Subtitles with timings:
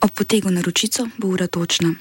[0.00, 1.94] Ob potegu na ročico bo ura točna.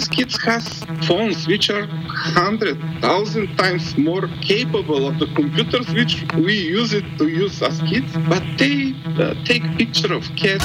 [0.00, 0.64] These kids have
[1.04, 7.04] phones which are hundred thousand times more capable of the computers which we use it
[7.18, 10.64] to use as kids, but they uh, take picture of cats.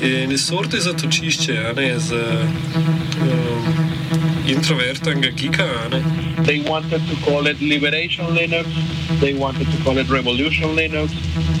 [0.00, 2.24] In sorte zatočišče, a ne za
[3.20, 3.66] um,
[4.48, 6.00] introvertnega gika, a ne.
[6.48, 8.66] They wanted to call it Liberation Linux.
[9.20, 11.12] They wanted to call it Revolution Linux.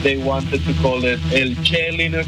[0.02, 2.26] They wanted to call it El Che Linux.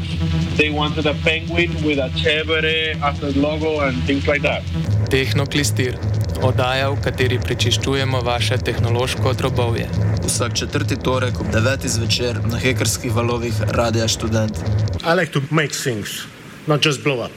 [0.59, 4.61] They wanted a penguin with a chevere as a logo and things like that.
[5.07, 5.95] Tehnoklistir,
[6.43, 9.87] oddaja, v kateri prečiščujemo vaše tehnološko drobovje.
[10.25, 11.87] Vsak četrti torek ob 9.
[11.87, 14.59] zvečer na hekerskih valovih Radia Student.
[15.07, 16.27] I like to make things,
[16.67, 17.31] not just blow up.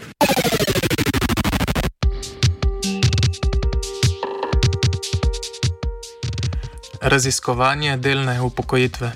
[7.00, 9.12] Raziskovanje delne upokojitve.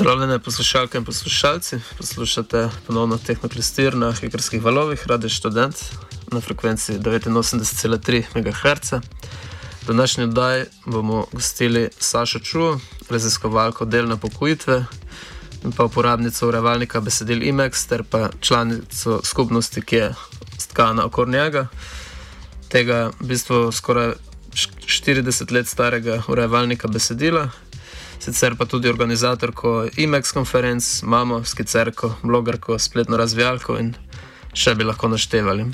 [0.00, 5.76] Pozdravljene poslušalke in poslušalci, poslušate ponovno Tehnoklistir na hekerskih valovih Radio Student
[6.32, 8.92] na frekvenci 89,3 MHz.
[9.82, 12.78] V današnji oddaji bomo gostili Sašo Ču,
[13.10, 14.84] raziskovalko delne upokojitve
[15.64, 20.14] in pa uporabnico urevalnika besedil IMEX ter pa članico skupnosti, ki je
[20.58, 21.66] stkana okoli njega.
[22.68, 24.12] Tega v bistvu skoraj
[24.52, 27.50] 40 let starega urevalnika besedila,
[28.20, 33.94] sicer pa tudi organizatorko IMEX konferenc, imamo skicerko, blogerko, spletno razvijalko in
[34.54, 35.66] še bi lahko naštevali.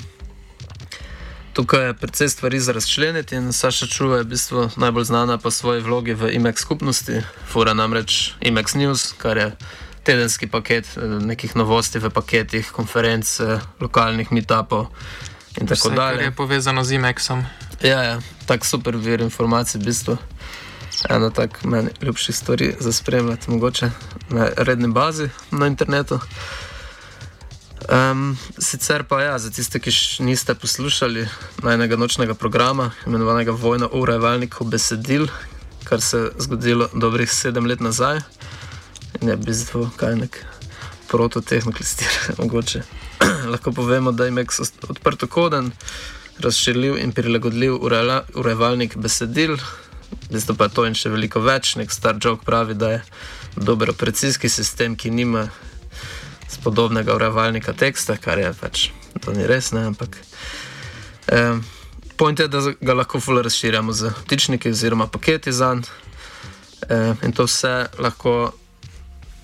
[1.57, 5.51] Tukaj je precej stvari za razčleniti in Saša Čuva je v bistvu najbolj znana po
[5.51, 9.51] svoji vlogi v IMEX skupnosti, fura namreč IMEX News, kar je
[10.03, 14.87] tedenski paket eh, nekih novosti v paketih, konferenc, eh, lokalnih meetupov
[15.57, 16.17] in tako Vse, dalje.
[16.17, 17.43] kar je povezano z IMEX-om.
[17.81, 20.17] Ja, ja tak super vir informacij, v bistvu.
[21.09, 23.89] Ena tak meni ljubših stvari za spremljati, mogoče
[24.29, 26.19] na redni bazi na internetu.
[27.91, 31.27] Um, sicer pa ja, za tiste, ki niste poslušali
[31.63, 35.27] najnega nočnega programa, imenovanega Vojna o urevalniku besedil,
[35.83, 38.19] kar se je zgodilo dobrih sedem let nazaj,
[39.21, 40.45] in je v bistvu kaj nek
[41.07, 42.07] prototehniklistir,
[42.41, 42.81] mogoče.
[43.51, 44.59] Lahko povemo, da je Mex
[44.89, 45.71] odprtokoden,
[46.39, 47.77] razširljiv in prilagodljiv
[48.35, 49.57] urevalnik besedil.
[50.31, 51.75] Bistvu pa je to in še veliko več.
[51.79, 53.01] Nek star jok pravi, da je
[53.55, 55.47] dober operacijski sistem, ki nima
[56.51, 60.17] spodobnega urevalnika teksta, kar je pač to ni res, ne, ampak.
[61.27, 61.57] Eh,
[62.15, 66.05] point je, da ga lahko fully razširjamo z vtičniki oziroma paketi za njega.
[66.89, 68.53] Eh, in to vse lahko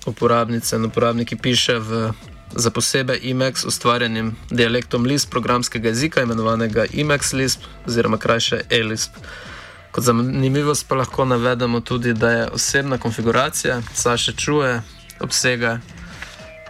[0.06, 2.12] uporabnice in uporabniki piše v,
[2.56, 9.10] za posebej IMEX ustvarjenim dialektom Lisp programskega jezika, imenovanega IMEX Lisp oziroma krajše ELISP.
[9.94, 14.82] Kot zanimivost pa lahko navedemo tudi, da je osebna konfiguracija, Saša čuje,
[15.20, 15.78] obsega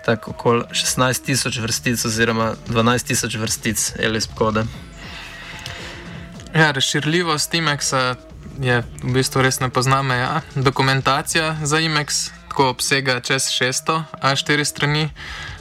[0.05, 4.65] tako okoli 16 tisoč vrstic oziroma 12 tisoč vrstic ELISP kode.
[6.55, 8.15] Ja, razširljivost IMEX-a
[8.61, 10.17] je v bistvu res ne pozname.
[10.17, 10.41] Ja.
[10.55, 15.11] Dokumentacija za IMEX tako obsega čez 600 A4 strani,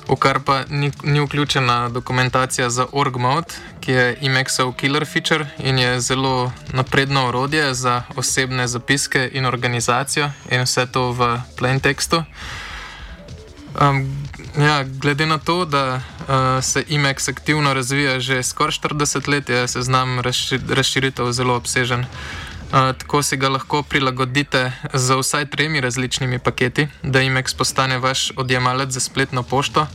[0.08, 5.80] v kar pa ni, ni vključena dokumentacija za OrgMode, ki je IMEX-ov killer feature in
[5.80, 12.24] je zelo napredno orodje za osebne zapiske in organizacijo in vse to v plain tekstu.
[13.82, 14.28] Um,
[14.58, 19.68] ja, glede na to, da uh, se IMEX aktivno razvija že skoraj 40 let, je
[19.68, 22.00] seznam razši razširitev zelo obsežen.
[22.00, 22.08] Uh,
[22.74, 28.90] tako si ga lahko prilagodite z vsaj tremi različnimi paketi, da IMEX postane vaš odjemalec
[28.90, 29.88] za spletno pošto.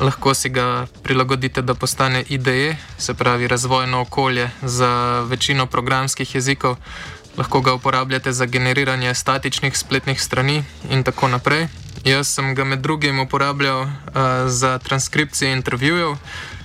[0.00, 6.76] Lahko si ga prilagodite, da postane IDE, se pravi razvojno okolje za večino programskih jezikov.
[7.36, 11.68] Lahko ga uporabljate za generiranje statičnih spletnih strani in tako naprej.
[12.04, 13.88] Jaz sem ga med drugim uporabljal uh,
[14.46, 16.16] za transkripcije intervjujev,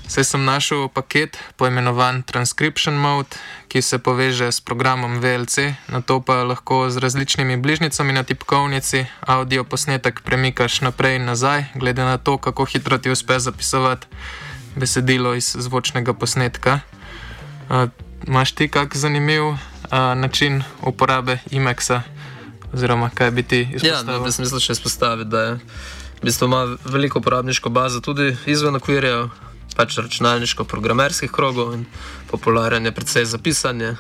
[0.10, 6.18] saj sem našel paket poimenovan Transcription Mode, ki se poveže s programom VLC, na to
[6.22, 12.18] pa lahko z različnimi bližnjicami na tipkovnici audio posnetek premikaš naprej in nazaj, glede na
[12.18, 14.08] to, kako hitro ti uspe zapisovati
[14.76, 16.80] besedilo iz zvočnega posnetka.
[17.70, 17.90] Uh,
[18.28, 19.58] Maš ti kak zanimiv uh,
[20.16, 22.02] način uporabe IMEX-a?
[22.74, 24.20] Oziroma, kaj bi ti Ja, izpostavil?
[24.20, 25.54] no, v smislu še izpostaviti, da je,
[26.20, 29.30] v bistvu ima veliko uporabniško bazo tudi izven okvirja,
[29.80, 31.86] pač računalniško-programerskih krogov in
[32.28, 33.96] popularen je predvsej za pisanje.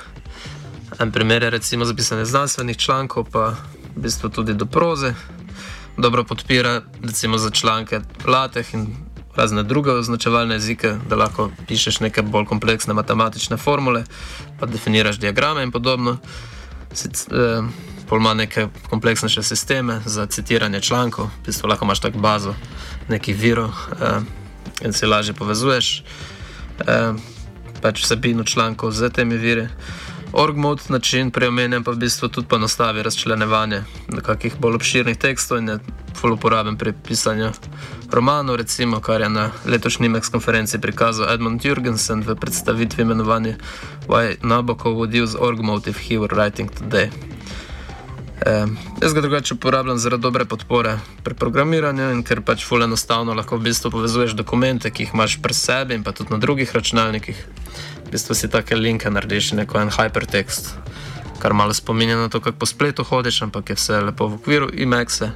[1.00, 3.56] En primer je recimo za pisanje znanstvenih člankov, pa
[3.96, 5.14] v bistvu tudi do proze.
[5.98, 8.88] Dobro podpira recimo za članke LaTeX in
[9.36, 14.04] razne druge označevalne jezike, da lahko pišeš neke bolj kompleksne matematične formule,
[14.60, 16.18] pa definiraš diagrame in podobno.
[16.94, 17.64] Sic, eh,
[18.10, 22.56] pol ima neke kompleksnejše sisteme za citiranje člankov, v bistvu lahko imaš tako bazo
[23.08, 23.70] nekih virov
[24.02, 24.38] eh,
[24.81, 26.04] in se lažje povezuješ.
[27.81, 29.68] Pač vsebino člankov z temi viri.
[30.34, 33.84] Orgmod način preomenjen pa v bistvu tudi ponostavi razčlenevanje
[34.14, 35.80] nekakšnih bolj obširnih tekstov in je
[36.14, 37.50] ful uporaben pri pisanju
[38.12, 43.56] romanov, recimo, kar je na letošnji MEX konferenci prikazal Edmund Jurgensen v predstavitvi imenovanja
[44.08, 47.10] Why Nabokov would use Orgmode if he were writing today.
[48.45, 48.65] E,
[49.01, 53.57] jaz ga drugače uporabljam zaradi dobre podpore pri programiranju in ker pač ful enostavno lahko
[53.57, 57.47] v bistvu povezuješ dokumente, ki jih imaš pri sebi in pa tudi na drugih računalnikih
[58.09, 60.74] v bistvu si take linke narediš, neko en hypertext,
[61.38, 64.69] kar malo spominja na to, kako po spletu hodiš, ampak je vse lepo v okviru
[64.74, 65.30] IMAX-a.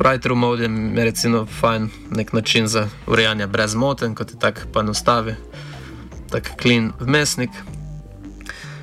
[0.00, 5.36] Writer mode je recimo fajn nek način za urejanje brez moten, kot je tak poenostavi,
[6.32, 7.50] tak clean vmesnik.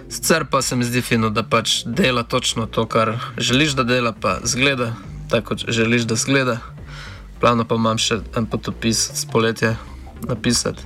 [0.10, 4.12] Sicer pa se mi zdi fino, da pač dela točno to, kar želiš, da dela,
[4.12, 4.96] pa zgleda
[5.30, 6.58] tako, kot želiš, da zgleda.
[7.40, 9.76] Plano pa imam še en potopis z poletja
[10.28, 10.84] napisati.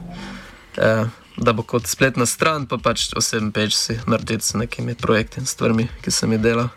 [0.78, 1.06] Eh,
[1.38, 5.48] da bo kot spletna stran, pa pač osebno peč si narediti s nekimi projekti in
[5.50, 6.70] stvarmi, ki sem jih delal.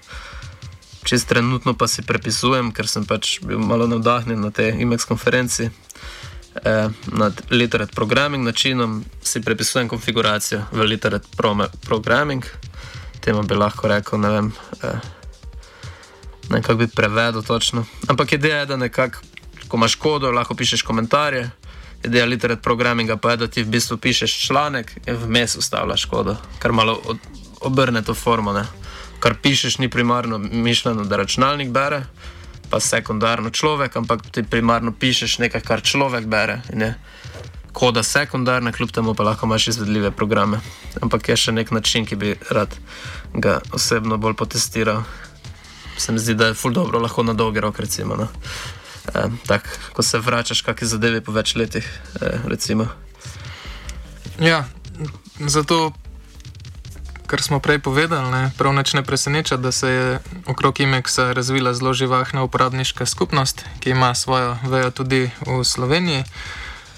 [1.07, 5.71] Čez trenutno pa si prepisujem, ker sem pač bil malo navdahnjen na tej IMEX konferenci.
[6.65, 11.27] Eh, nad literat programming načinom si prepisujem konfiguracijo v literat
[11.85, 12.45] programming.
[13.21, 15.01] Temu bi lahko rekel, ne vem, eh,
[16.51, 17.85] ne kako bi prevedel točno.
[18.09, 19.19] Ampak ideja je, da nekako,
[19.69, 21.51] ko imaš kodo, lahko pišeš komentarje
[22.07, 26.37] ideja literat programinga pa je, da ti v bistvu pišeš članek in vmes ustavljaš kodo,
[26.59, 27.01] kar malo
[27.61, 28.53] obrne to formo.
[28.53, 28.65] Ne?
[29.21, 32.05] Kar pišeš ni primarno mišljeno, da računalnik bere,
[32.71, 36.61] pa sekundarno človek, ampak ti primarno pišeš nekaj, kar človek bere.
[37.77, 40.61] Koda sekundarna, kljub temu pa lahko imaš izvedljive programe.
[41.01, 42.73] Ampak je še nek način, ki bi rad
[43.35, 45.03] ga osebno bolj potestiral.
[45.99, 48.17] Se mi zdi, da je ful dobro lahko na dolgi rok, recimo.
[48.17, 48.29] No
[49.15, 51.87] eh, tak, ko se vračaš, kakšne zadeve po več letih.
[52.21, 52.87] Eh,
[54.41, 54.65] ja,
[55.39, 55.93] zato,
[57.27, 61.75] kar smo prej povedali, ne, prav neč ne preseneča, da se je okrog IMEX-a razvila
[61.75, 66.25] zelo živahna uporabniška skupnost, ki ima svojo vejo tudi v Sloveniji.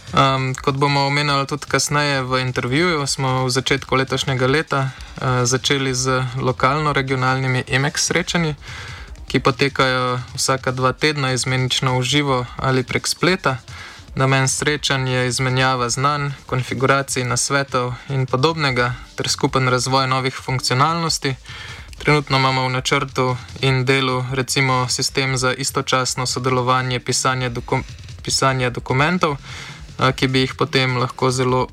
[0.09, 5.95] Um, kot bomo omenjali tudi kasneje v intervjuju, smo v začetku letošnjega leta uh, začeli
[5.95, 8.55] z lokalno-regionalnimi IMEX srečanji
[9.29, 13.61] ki potekajo vsaka dva tedna izmenično v živo ali prek spleta.
[14.15, 21.35] Namen srečanj je izmenjava znanj, konfiguracij, nasvetov in podobnega, ter skupen razvoj novih funkcionalnosti.
[21.99, 27.79] Trenutno imamo v načrtu in delu recimo sistem za istočasno sodelovanje pisanja, doku
[28.25, 29.37] pisanja dokumentov,
[30.17, 31.69] ki bi jih potem lahko zelo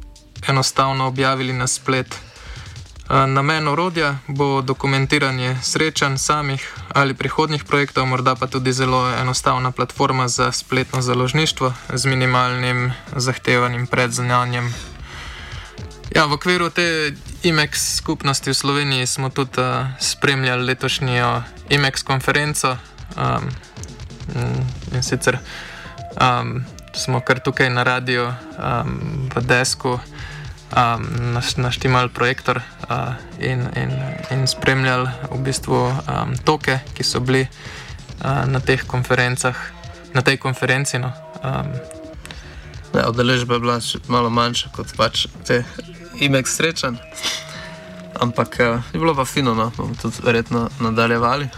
[0.48, 2.25] enostavno objavili na splet
[3.10, 10.28] Namen orodja bo dokumentiranje srečanj samih ali prihodnih projektov, morda pa tudi zelo enostavna platforma
[10.28, 14.74] za spletno založništvo z minimalnim zahtevanim predznanjem.
[16.16, 17.14] Ja, v okviru te
[17.44, 22.78] IMEX skupnosti v Sloveniji smo tudi uh, spremljali letošnjo IMEX konferenco
[23.18, 23.50] um,
[24.94, 25.38] in sicer
[26.22, 30.00] um, smo kar tukaj na radiju um, v Desku
[30.72, 31.06] um,
[31.58, 33.92] naštemali projektor uh, in, in,
[34.32, 39.56] in spremljali v bistvu um, toke, ki so bili uh, na teh konferencah,
[40.14, 41.00] na tej konferenci.
[41.00, 41.12] No,
[41.44, 41.74] um.
[42.94, 45.64] ja, Odeležba je bila malo manjša kot pač te
[46.20, 46.96] imek srečanj,
[48.22, 48.60] ampak
[48.94, 51.50] je bilo pa fino, no, bomo tudi verjetno nadaljevali.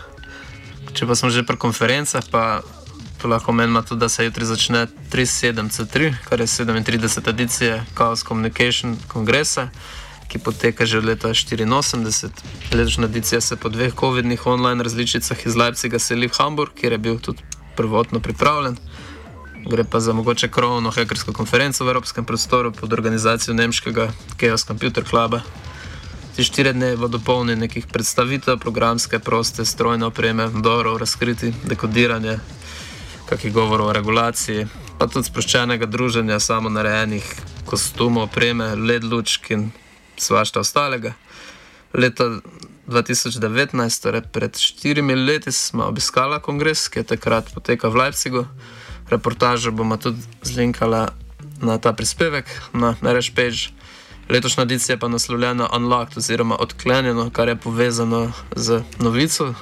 [0.98, 2.66] Če pa smo že pri konferencah, pa
[3.24, 7.30] lahko menimo tudi, da se jutri začne 37C3, kar je 37.
[7.30, 9.70] edicija Chaos Communication kongresa,
[10.28, 12.30] ki poteka že od leta 1984.
[12.74, 16.98] Letošnja edicija se po dveh COVID-nih online različicah iz Leipziga seli v Hamburg, kjer je
[16.98, 17.44] bil tudi
[17.76, 18.78] prvotno pripravljen.
[19.70, 25.04] Gre pa za mogoče krovno hekersko konferenco v evropskem prostoru pod organizacijo nemškega Chaos Computer
[25.04, 25.42] Cluba.
[26.36, 32.38] Ti štiri dni bodo polni nekih predstavitev, programske, proste, strojne opreme, dorov, razkriti, dekodiranje,
[33.30, 34.68] kakšnih govorov o regulaciji,
[35.00, 37.26] pa tudi sproščenega druženja, samo narejenih
[37.68, 39.70] kostumov, opreme, led lučk in
[40.18, 41.14] svašta ostalega.
[41.94, 42.40] Leta
[42.88, 48.46] 2019, torej pred štirimi leti, smo obiskali kongres, ki je takrat potekal v Leipzigu.
[49.12, 51.08] Reportažo bomo tudi zlinkali
[51.62, 53.72] na ta prispevek, na REŠ page.
[54.30, 59.54] Letošnja edicija je pa naslovljena Unlocked oziroma odklenjeno, kar je povezano z novico,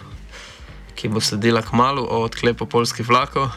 [0.95, 3.51] ki bo sledila k malu o odklepu polskih vlakov.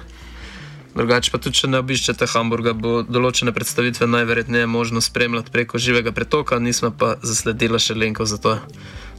[0.99, 6.11] Drugače pa tudi, če ne obiščete Hamburga, bo določene predstavitve najverjetneje možno spremljati preko živega
[6.13, 8.57] pretoka, nismo pa zasledili še linkov za to.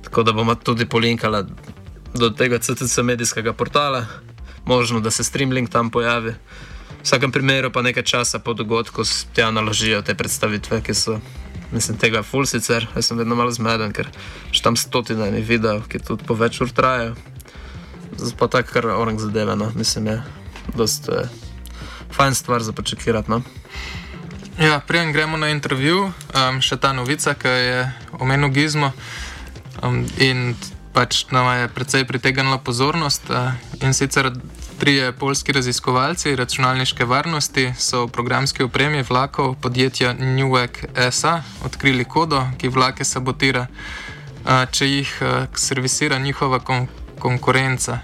[0.03, 1.45] Tako da bomo tudi polinkali
[2.13, 4.07] do tega CTC medijskega portala,
[4.65, 6.35] možno da se streamlink tam pojavi.
[6.99, 11.19] V vsakem primeru pa nekaj časa po dogodku tja naložijo te predstavitve, ki so
[11.71, 14.09] mislim, tega ful sicer, jaz sem vedno malo zmeden, ker
[14.51, 17.15] še tam stotine videov, ki tudi po več ur trajajo.
[18.19, 19.71] Zato pa tako, kar orang zadeve, no.
[19.75, 20.21] mislim, je
[20.75, 21.27] dost eh,
[22.11, 23.31] fajn stvar za počakirati.
[23.31, 23.41] No.
[24.59, 27.79] Ja, Prijem gremo na intervju, um, še ta novica, ki je
[28.19, 28.91] omenil Gizmo.
[29.83, 30.55] Um, in
[30.91, 33.31] pač nam je precej pritegnila pozornost.
[33.31, 34.33] Uh, in sicer
[34.79, 42.45] Trije polski raziskovalci računalniške varnosti so v programski opremi vlakov podjetja Newek SA odkrili kodo,
[42.57, 43.65] ki vlake sabotira,
[44.71, 45.11] če jih
[45.55, 46.87] servisira njihova kon
[47.19, 47.99] konkurenca.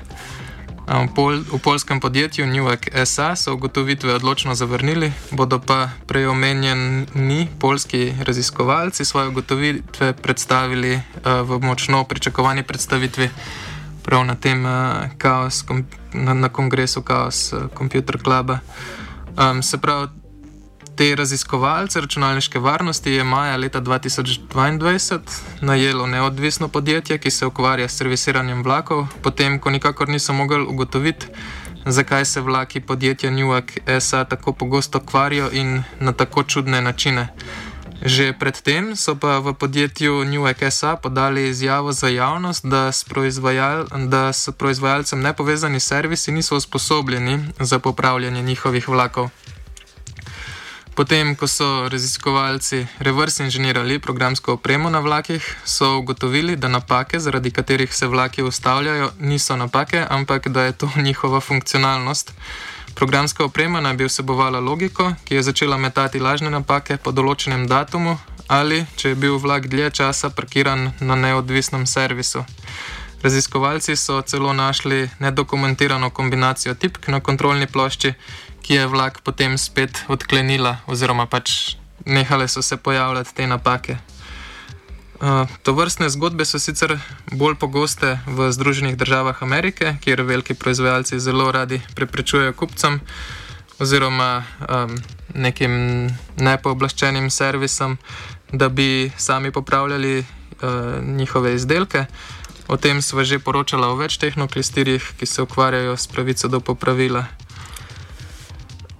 [1.15, 9.05] Pol v polskem podjetju Newek SA so ugotovitve odločno zavrnili, bodo pa preomenjeni polski raziskovalci
[9.05, 13.29] svoje ugotovitve predstavili v močno pričakovani predstavitvi
[14.05, 15.65] prav na tem uh, kaos,
[16.13, 18.51] na, na kongresu Chaos uh, Computer Club.
[19.33, 20.07] Um, se pravi,
[20.95, 25.19] te raziskovalce računalniške varnosti je maja leta 2022
[25.61, 31.27] najelo neodvisno podjetje, ki se ukvarja s servisiranjem vlakov, potem ko nikakor niso mogli ugotoviti,
[31.85, 37.27] zakaj se vlaki podjetja Newak SA tako pogosto kvarijo in na tako čudne načine.
[38.05, 44.33] Že predtem so pa v podjetju New SA podali izjavo za javnost, da proizvajal, da
[44.33, 49.29] s proizvajalcem nepovezani servisi niso usposobljeni za popravljanje njihovih vlakov.
[50.95, 57.51] Potem, ko so raziskovalci reverse inženirali programsko opremo na vlakih, so ugotovili, da napake, zaradi
[57.51, 62.33] katerih se vlaki ustavljajo, niso napake, ampak da je to njihova funkcionalnost.
[62.95, 68.17] Programska oprema naj bi vsebovala logiko, ki je začela metati lažne napake po določenem datumu
[68.47, 72.45] ali če je bil vlak dlje časa parkiran na neodvisnem servisu.
[73.25, 78.13] Raziskovalci so celo našli nedokumentirano kombinacijo tipk na kontrolni plošči,
[78.65, 83.97] ki je vlak potem spet odklenila, oziroma pač nehale so se pojavljati te napake.
[85.63, 86.97] To vrstne zgodbe so sicer
[87.31, 92.99] bolj pogoste v Združenih državah Amerike, kjer veliki proizvajalci zelo radi preprečujejo kupcem
[93.79, 94.95] oziroma um,
[95.35, 97.97] nekim nepooblaščenim servisom,
[98.51, 100.25] da bi sami popravljali uh,
[101.03, 102.05] njihove izdelke.
[102.67, 107.27] O tem smo že poročali v več tehnoklistirjih, ki se ukvarjajo s pravico do popravila.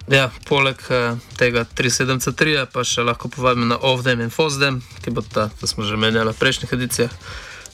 [0.06, 5.24] Ja, poleg uh, tega 373, pa še lahko povabim na Ovdem in Fozdem, ki bo
[5.26, 7.14] ta, to smo že menjali v prejšnjih edicijah.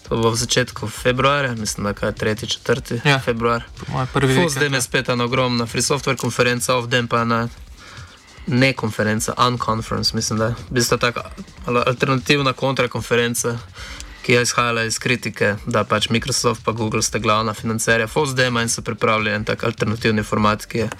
[0.08, 2.48] To bo v začetku februarja, mislim, da je 3.
[2.64, 3.00] 4.
[3.04, 3.68] Ja, februar.
[4.16, 7.48] Fozdem je spet ena ogromna free software konferenca, Ovdem pa ena
[8.46, 11.30] ne konferenca, unconference, mislim, da je v bistvu taka
[11.64, 13.58] alternativna kontrakonferenca.
[14.22, 18.68] Ki je izhajala iz kritike, da pač Microsoft in Google sta glavna financerja FOSDEM-a in
[18.70, 20.90] so pripravili en tak alternativni format, ki je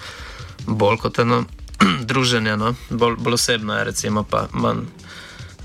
[0.67, 1.43] bolj kot eno
[2.09, 2.73] druženje, no?
[2.89, 4.85] bolj, bolj osebno je, recimo, pa manj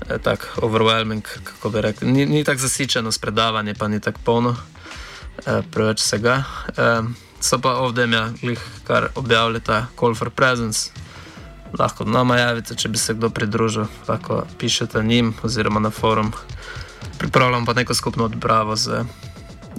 [0.09, 2.11] eh, tako overwhelming, kako bi rekli.
[2.11, 4.55] Ni, ni tako zasičeno s predavanjem, pa ni tako polno,
[5.45, 6.43] eh, preveč vsega.
[6.77, 7.01] Eh,
[7.41, 10.89] so pa ovdem, ja, glih, kar objavlja ta Call for Presence.
[11.79, 16.33] Lahko nama javite, če bi se kdo pridružil, lahko pišete njim oziroma na forum.
[17.19, 19.03] Pripravljam pa neko skupno odbravo z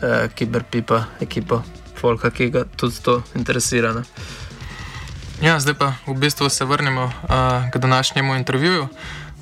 [0.02, 1.62] eh, Kiberpipa ekipo,
[2.00, 3.92] Folka, ki ga tudi to interesira.
[3.92, 4.02] Ne?
[5.40, 7.12] Ja, zdaj pa v bistvu se vrnemo uh,
[7.72, 8.88] k današnjemu intervjuju,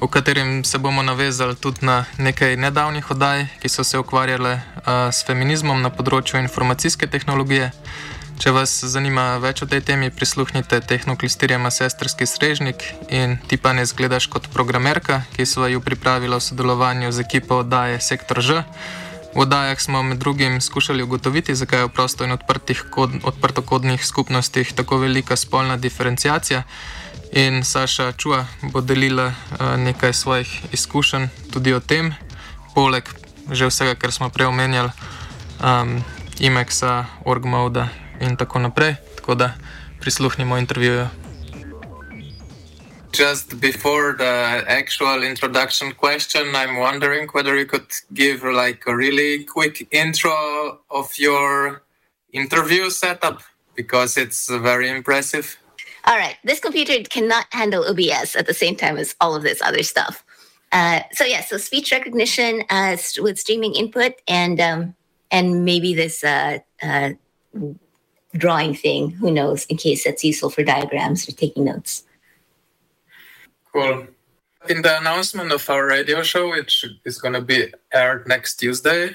[0.00, 5.10] v katerem se bomo navezali tudi na nekaj nedavnih oddaj, ki so se ukvarjale uh,
[5.10, 7.72] s feminizmom na področju informacijske tehnologije.
[8.38, 13.82] Če vas zanima več o tej temi, prisluhnite tehnoklistirjama sestrski strežnik in ti pa ne
[13.82, 18.62] zgledaš kot programerka, ki so jo pripravila v sodelovanju z ekipo oddaje Sektor Ž.
[19.34, 22.36] V oddajah smo med drugim skušali ugotoviti, zakaj je v prosto in
[22.90, 26.62] kod, odprtokodnih skupnostih tako velika spolna diferencijacija.
[27.32, 32.14] In Saša Čua bo delila uh, nekaj svojih izkušenj tudi o tem,
[32.74, 33.04] poleg
[33.50, 34.90] že vsega, kar smo prej omenjali,
[35.60, 36.04] um,
[36.40, 37.88] IMEX-a, OrgModa
[38.20, 38.96] in tako naprej.
[39.16, 39.52] Tako da
[40.00, 41.27] prisluhnimo intervjuju.
[43.12, 49.44] Just before the actual introduction question, I'm wondering whether you could give like a really
[49.44, 51.82] quick intro of your
[52.32, 53.42] interview setup
[53.74, 55.56] because it's very impressive.
[56.04, 59.60] All right, this computer cannot handle OBS at the same time as all of this
[59.62, 60.24] other stuff.
[60.72, 64.94] Uh, so yeah, so speech recognition uh, with streaming input and um,
[65.30, 67.10] and maybe this uh, uh,
[68.34, 69.10] drawing thing.
[69.10, 69.64] Who knows?
[69.66, 72.04] In case that's useful for diagrams or taking notes.
[73.72, 74.06] Cool.
[74.68, 79.14] In the announcement of our radio show, which is going to be aired next Tuesday,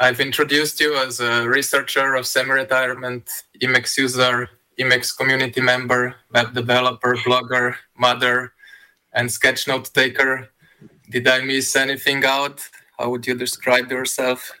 [0.00, 3.28] I've introduced you as a researcher of semi-retirement,
[3.60, 8.52] Emacs user, Emacs community member, web developer, blogger, mother,
[9.12, 10.48] and sketch note taker.
[11.10, 12.60] Did I miss anything out?
[12.98, 14.52] How would you describe yourself?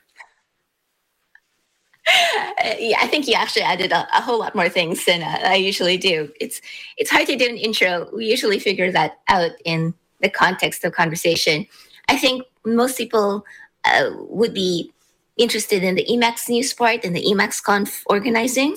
[2.78, 5.56] yeah, I think you actually added a, a whole lot more things than uh, I
[5.56, 6.30] usually do.
[6.40, 6.60] It's
[6.96, 8.08] it's hard to do an intro.
[8.14, 11.66] We usually figure that out in the context of conversation.
[12.08, 13.44] I think most people
[13.84, 14.92] uh, would be
[15.36, 18.76] interested in the Emacs news part and the Emacs Conf organizing,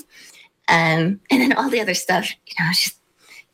[0.68, 2.30] um, and then all the other stuff.
[2.48, 2.98] You know, it's just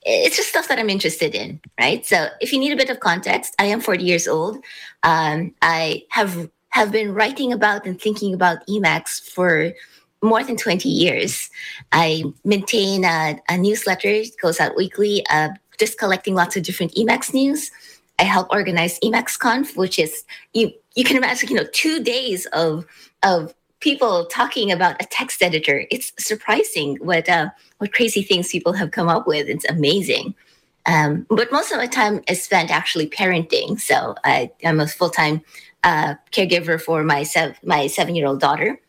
[0.04, 2.06] it's just stuff that I'm interested in, right?
[2.06, 4.58] So if you need a bit of context, I am 40 years old.
[5.04, 9.74] Um, I have have been writing about and thinking about Emacs for
[10.22, 11.50] more than 20 years.
[11.92, 16.94] I maintain a, a newsletter, it goes out weekly, uh, just collecting lots of different
[16.96, 17.72] Emacs news.
[18.20, 22.48] I help organize Emacs Conf, which is you you can imagine, you know, two days
[22.48, 22.86] of
[23.22, 25.86] of people talking about a text editor.
[25.92, 29.48] It's surprising what uh, what crazy things people have come up with.
[29.48, 30.34] It's amazing.
[30.88, 33.80] Um, but most of my time is spent actually parenting.
[33.80, 35.42] So I, I'm a full time
[35.84, 38.80] uh, caregiver for my sev- my seven year old daughter.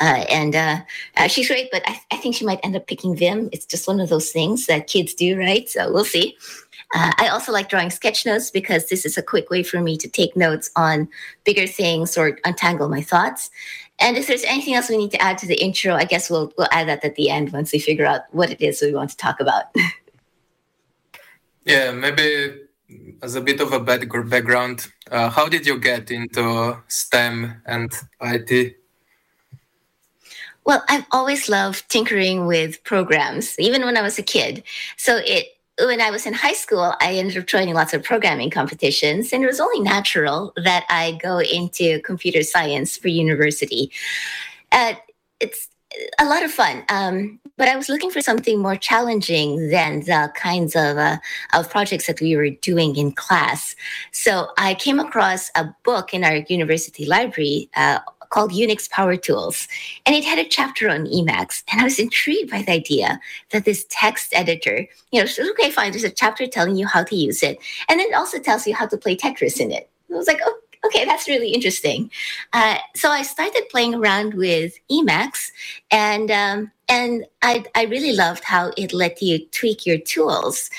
[0.00, 0.78] Uh, and uh,
[1.16, 3.48] uh, she's great, but I, I, think she might end up picking Vim.
[3.50, 5.68] It's just one of those things that kids do, right?
[5.68, 6.36] So we'll see.
[6.94, 9.96] Uh, I also like drawing sketch notes because this is a quick way for me
[9.98, 11.08] to take notes on
[11.42, 13.50] bigger things or untangle my thoughts.
[13.98, 16.52] And if there's anything else we need to add to the intro, I guess we'll
[16.56, 19.10] we'll add that at the end once we figure out what it is we want
[19.10, 19.64] to talk about.
[21.64, 22.67] yeah, maybe
[23.22, 27.92] as a bit of a bad background, uh, how did you get into STEM and
[28.20, 28.76] IT?
[30.64, 34.62] Well, I've always loved tinkering with programs, even when I was a kid.
[34.96, 35.46] So it
[35.80, 39.44] when I was in high school, I ended up joining lots of programming competitions, and
[39.44, 43.92] it was only natural that I go into computer science for university.
[44.72, 44.94] Uh,
[45.40, 45.68] it's
[46.18, 46.84] a lot of fun.
[46.88, 51.18] Um, but I was looking for something more challenging than the kinds of uh,
[51.54, 53.74] of projects that we were doing in class.
[54.12, 57.68] So I came across a book in our university library.
[57.76, 57.98] Uh,
[58.30, 59.66] called Unix Power Tools.
[60.04, 61.62] And it had a chapter on Emacs.
[61.72, 63.18] And I was intrigued by the idea
[63.52, 67.04] that this text editor, you know, says, okay, fine, there's a chapter telling you how
[67.04, 67.58] to use it.
[67.88, 69.88] And then it also tells you how to play Tetris in it.
[70.12, 72.10] I was like, oh, okay, that's really interesting.
[72.52, 75.50] Uh, so I started playing around with Emacs,
[75.90, 80.70] and um, and I I really loved how it let you tweak your tools,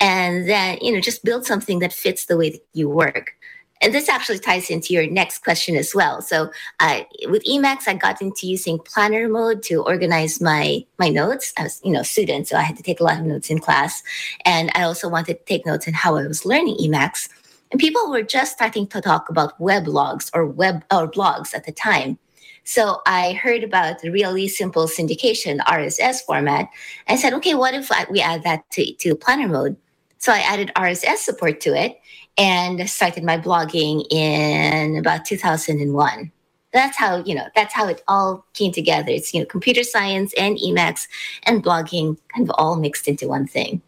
[0.00, 3.34] and then you know just build something that fits the way that you work.
[3.80, 6.20] And this actually ties into your next question as well.
[6.20, 11.52] So uh, with Emacs, I got into using planner mode to organize my my notes.
[11.56, 13.58] I was, you know, student, so I had to take a lot of notes in
[13.60, 14.02] class,
[14.44, 17.28] and I also wanted to take notes on how I was learning Emacs.
[17.70, 21.72] And people were just starting to talk about weblogs or web or blogs at the
[21.72, 22.18] time.
[22.64, 26.68] So I heard about the really simple syndication RSS format
[27.06, 29.76] and said, okay, what if we add that to, to planner mode?
[30.18, 31.98] So I added RSS support to it
[32.36, 36.32] and started my blogging in about 2001.
[36.72, 39.10] That's how, you know, that's how it all came together.
[39.10, 41.08] It's, you know, computer science and Emacs
[41.44, 43.80] and blogging kind of all mixed into one thing.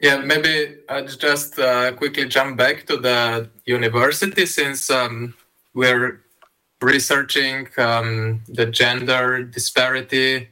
[0.00, 5.34] Yeah, maybe I'll just uh, quickly jump back to the university since um,
[5.74, 6.22] we're
[6.80, 10.48] researching um, the gender disparity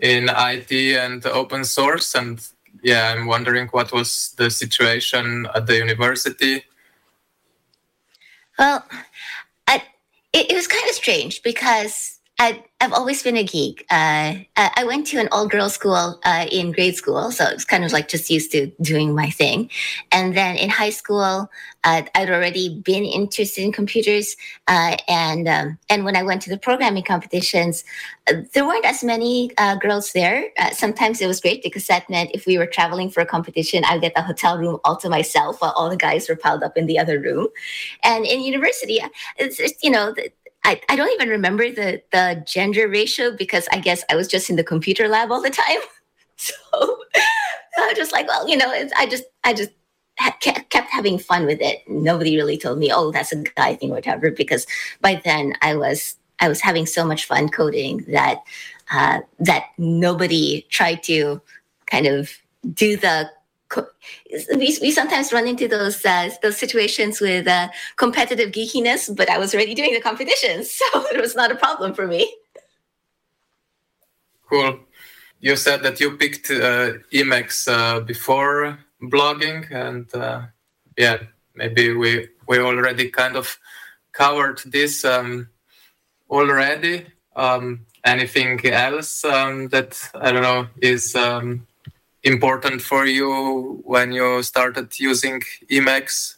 [0.00, 2.14] in IT and open source.
[2.14, 2.46] And
[2.82, 6.64] yeah, I'm wondering what was the situation at the university.
[8.58, 8.84] Well,
[9.66, 9.82] I,
[10.34, 13.86] it, it was kind of strange because I, have always been a geek.
[13.90, 17.82] Uh, I went to an all girls school uh, in grade school, so it's kind
[17.84, 19.70] of like just used to doing my thing.
[20.12, 21.48] And then in high school,
[21.84, 24.36] uh, I'd already been interested in computers.
[24.68, 27.84] Uh, and um, and when I went to the programming competitions,
[28.28, 30.50] uh, there weren't as many uh, girls there.
[30.72, 34.02] sometimes it was great because that meant if we were traveling for a competition, I'd
[34.02, 36.86] get the hotel room all to myself while all the guys were piled up in
[36.86, 37.48] the other room.
[38.02, 39.00] And in university,
[39.38, 40.12] it's, you know.
[40.12, 40.30] The,
[40.64, 44.50] I, I don't even remember the the gender ratio because I guess I was just
[44.50, 45.80] in the computer lab all the time.
[46.36, 46.52] So
[47.78, 49.70] I was just like, well, you know, I just I just
[50.40, 51.82] kept having fun with it.
[51.86, 54.66] Nobody really told me, oh, that's a guy thing or whatever, because
[55.00, 58.42] by then I was I was having so much fun coding that
[58.90, 61.40] uh, that nobody tried to
[61.86, 62.32] kind of
[62.72, 63.30] do the
[64.56, 69.38] we, we sometimes run into those uh, those situations with uh, competitive geekiness, but I
[69.38, 72.34] was already doing the competitions, so it was not a problem for me.
[74.48, 74.78] Cool.
[75.40, 80.42] You said that you picked uh, Emacs uh, before blogging, and uh,
[80.96, 81.18] yeah,
[81.54, 83.58] maybe we we already kind of
[84.12, 85.48] covered this um,
[86.30, 87.06] already.
[87.36, 91.66] Um, anything else um, that I don't know is um,
[92.24, 96.36] important for you when you started using Emacs?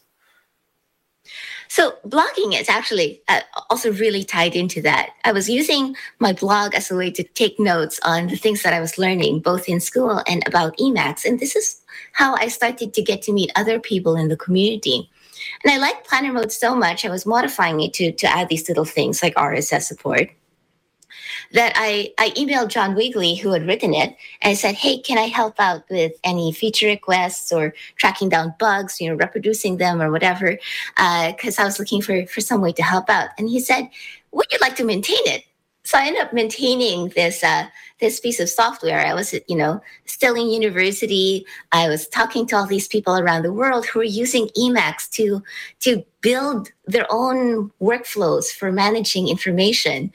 [1.69, 5.11] So blogging is actually uh, also really tied into that.
[5.25, 8.73] I was using my blog as a way to take notes on the things that
[8.73, 11.25] I was learning, both in school and about Emacs.
[11.25, 11.81] And this is
[12.13, 15.11] how I started to get to meet other people in the community.
[15.65, 18.69] And I liked Planner Mode so much, I was modifying it to, to add these
[18.69, 20.31] little things like RSS support
[21.53, 25.19] that I, I emailed John Wiegley, who had written it, and I said, Hey, can
[25.19, 30.03] I help out with any feature requests or tracking down bugs, you know, reproducing them
[30.03, 30.59] or whatever?
[30.97, 33.31] Because uh, I was looking for, for some way to help out.
[33.39, 33.89] And he said,
[34.33, 35.45] Would you like to maintain it?
[35.87, 37.69] So I ended up maintaining this uh,
[38.01, 39.07] this piece of software.
[39.07, 41.47] I was, you know, still in university.
[41.71, 45.45] I was talking to all these people around the world who were using Emacs to
[45.81, 50.13] to build their own workflows for managing information,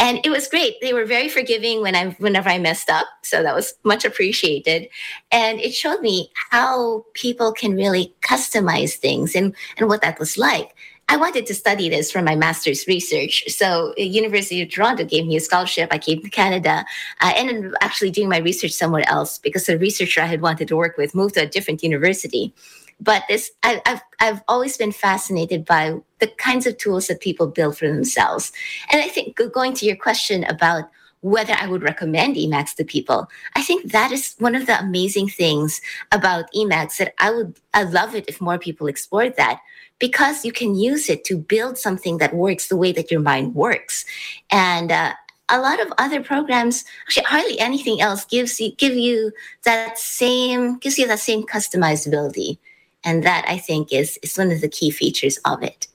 [0.00, 0.74] and it was great.
[0.80, 4.88] They were very forgiving when I whenever I messed up, so that was much appreciated,
[5.30, 10.36] and it showed me how people can really customize things and and what that was
[10.36, 10.74] like.
[11.12, 13.44] I wanted to study this for my master's research.
[13.48, 15.88] So, uh, University of Toronto gave me a scholarship.
[15.92, 16.86] I came to Canada.
[17.20, 20.68] I ended up actually doing my research somewhere else because the researcher I had wanted
[20.68, 22.54] to work with moved to a different university.
[22.98, 27.46] But this, I, I've I've always been fascinated by the kinds of tools that people
[27.46, 28.50] build for themselves.
[28.90, 30.84] And I think going to your question about
[31.20, 33.28] whether I would recommend Emacs to people.
[33.54, 37.82] I think that is one of the amazing things about Emacs that I would I
[37.82, 39.60] love it if more people explored that
[39.98, 43.54] because you can use it to build something that works the way that your mind
[43.54, 44.04] works.
[44.50, 45.14] And uh,
[45.48, 49.32] a lot of other programs, actually hardly anything else gives you give you
[49.64, 52.58] that same gives you that same customizability.
[53.04, 55.88] And that I think is is one of the key features of it.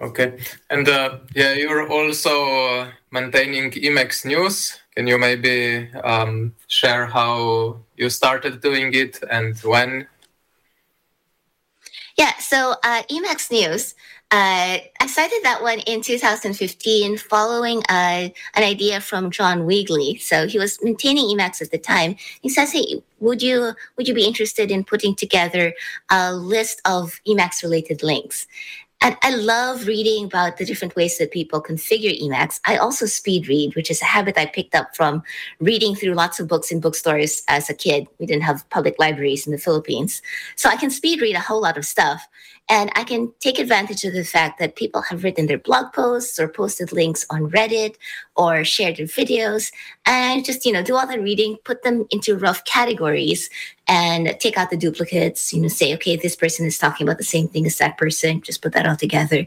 [0.00, 0.38] Okay,
[0.70, 4.78] and uh, yeah, you're also uh, maintaining Emacs News.
[4.94, 10.06] Can you maybe um, share how you started doing it and when
[12.18, 13.94] yeah, so uh, Emacs News,
[14.32, 20.20] uh, I cited that one in 2015 following uh, an idea from John Wiegley.
[20.20, 22.16] So he was maintaining Emacs at the time.
[22.42, 25.74] He says, "Hey, would you would you be interested in putting together
[26.10, 28.48] a list of Emacs related links?"
[29.00, 32.60] And I love reading about the different ways that people configure Emacs.
[32.66, 35.22] I also speed read, which is a habit I picked up from
[35.60, 38.08] reading through lots of books in bookstores as a kid.
[38.18, 40.20] We didn't have public libraries in the Philippines.
[40.56, 42.26] So I can speed read a whole lot of stuff.
[42.70, 46.38] And I can take advantage of the fact that people have written their blog posts
[46.38, 47.94] or posted links on Reddit
[48.36, 49.72] or shared their videos
[50.04, 53.48] and just, you know, do all the reading, put them into rough categories
[53.86, 57.24] and take out the duplicates, you know, say, okay, this person is talking about the
[57.24, 59.46] same thing as that person, just put that all together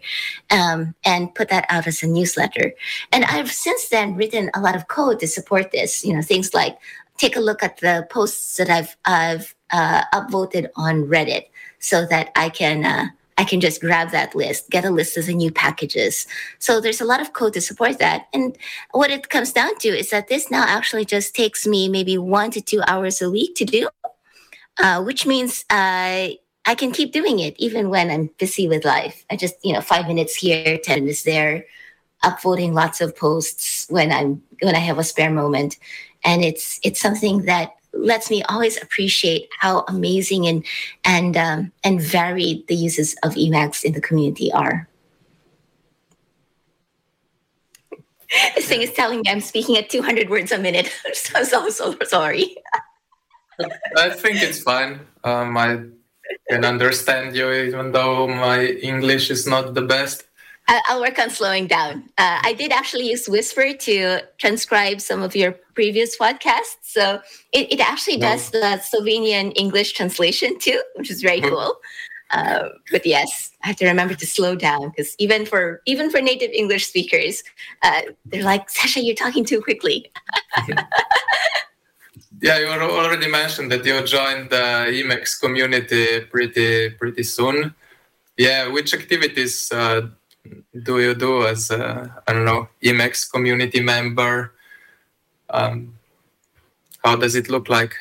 [0.50, 2.74] um, and put that out as a newsletter.
[3.12, 6.56] And I've since then written a lot of code to support this, you know, things
[6.56, 6.76] like
[7.18, 11.46] take a look at the posts that I've, I've uh, upvoted on Reddit
[11.82, 15.26] so that I can uh, I can just grab that list, get a list of
[15.26, 16.28] the new packages.
[16.60, 18.28] So there's a lot of code to support that.
[18.34, 18.56] And
[18.92, 22.52] what it comes down to is that this now actually just takes me maybe one
[22.52, 23.90] to two hours a week to do,
[24.78, 26.30] uh, which means uh,
[26.66, 29.26] I can keep doing it even when I'm busy with life.
[29.32, 31.66] I just you know five minutes here, ten minutes there,
[32.24, 35.78] upvoting lots of posts when I'm when I have a spare moment,
[36.24, 40.66] and it's it's something that lets me always appreciate how amazing and
[41.04, 44.88] and um, and varied the uses of Emacs in the community are.
[48.56, 50.92] this thing is telling me I'm speaking at 200 words a minute.
[51.36, 52.56] I'm so, so sorry.
[53.98, 55.02] I think it's fine.
[55.24, 55.84] Um, I
[56.50, 60.24] can understand you, even though my English is not the best.
[60.68, 62.10] I'll work on slowing down.
[62.18, 66.78] Uh, I did actually use Whisper to transcribe some of your previous podcasts.
[66.84, 67.22] So
[67.52, 71.76] it, it actually does the Slovenian English translation too, which is very cool.
[72.32, 76.22] Uh, but yes, I have to remember to slow down because even for even for
[76.22, 77.44] native English speakers,
[77.84, 80.12] uh, they're like, Sacha, you're talking too quickly.
[82.42, 87.76] yeah, you already mentioned that you joined the Emacs community pretty pretty soon.
[88.38, 90.08] Yeah, which activities uh,
[90.84, 94.54] do you do as a I don't know Emacs community member?
[95.50, 95.98] Um,
[97.04, 97.96] how does it look like?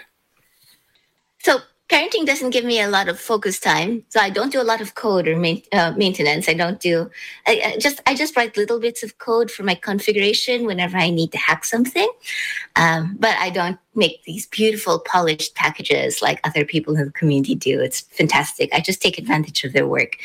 [1.91, 4.81] Parenting doesn't give me a lot of focus time so i don't do a lot
[4.81, 6.49] of code or uh, maintenance.
[6.49, 7.11] I don't do
[7.47, 11.11] I, I, just i just write little bits of code for my configuration whenever i
[11.11, 12.09] need to hack something.
[12.77, 17.57] Um, but i don't make these beautiful polished packages like other people in the community
[17.57, 17.81] do.
[17.81, 18.73] It's fantastic.
[18.73, 20.17] I just take advantage of their work.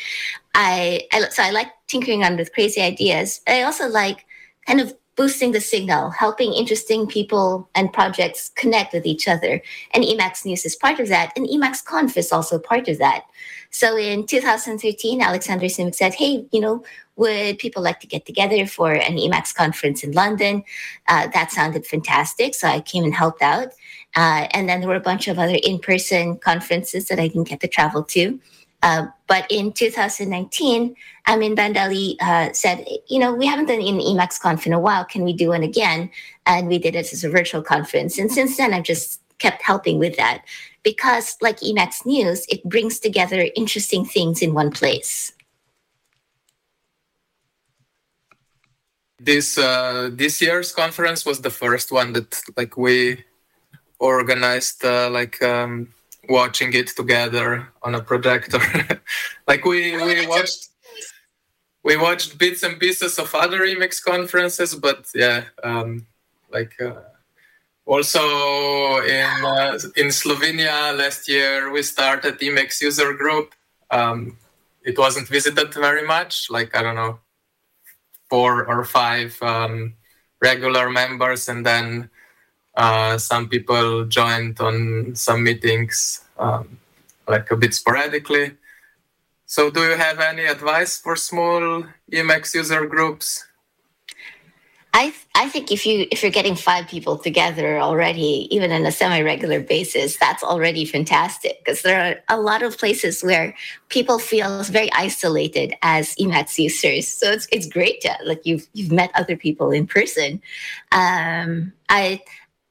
[0.54, 3.40] I, I so i like tinkering on with crazy ideas.
[3.48, 4.24] I also like
[4.66, 9.62] kind of boosting the signal, helping interesting people and projects connect with each other.
[9.92, 11.32] And Emacs News is part of that.
[11.36, 13.24] And Emacs Conf is also part of that.
[13.70, 16.84] So in 2013, Alexander Simic said, hey, you know,
[17.16, 20.62] would people like to get together for an Emacs conference in London?
[21.08, 22.54] Uh, that sounded fantastic.
[22.54, 23.68] So I came and helped out.
[24.14, 27.48] Uh, and then there were a bunch of other in person conferences that I didn't
[27.48, 28.38] get to travel to.
[28.86, 30.94] Uh, but in 2019,
[31.26, 35.04] Amin Bandali uh, said, you know, we haven't done an Emacs Conf in a while.
[35.04, 36.08] Can we do one again?
[36.46, 38.16] And we did it as a virtual conference.
[38.16, 40.44] And since then, I've just kept helping with that
[40.84, 45.32] because, like Emacs News, it brings together interesting things in one place.
[49.18, 53.24] This uh, this year's conference was the first one that like we
[53.98, 55.88] organized uh, like um,
[56.28, 58.60] watching it together on a projector.
[59.48, 60.68] like we we watched
[61.82, 66.06] we watched bits and pieces of other Emacs conferences, but yeah, um,
[66.50, 67.00] like uh,
[67.86, 73.54] also in uh, in Slovenia last year we started Emacs user group.
[73.90, 74.36] Um,
[74.82, 77.20] it wasn't visited very much, like I don't know,
[78.28, 79.94] four or five um,
[80.42, 82.10] regular members, and then
[82.76, 86.78] uh, some people joined on some meetings, um,
[87.26, 88.52] like a bit sporadically.
[89.46, 93.46] So, do you have any advice for small Emacs user groups?
[94.96, 98.90] I I think if you if you're getting five people together already, even on a
[98.90, 103.54] semi-regular basis, that's already fantastic because there are a lot of places where
[103.90, 107.08] people feel very isolated as Emacs users.
[107.08, 110.40] So it's it's great to like you've you've met other people in person.
[110.92, 112.22] Um, I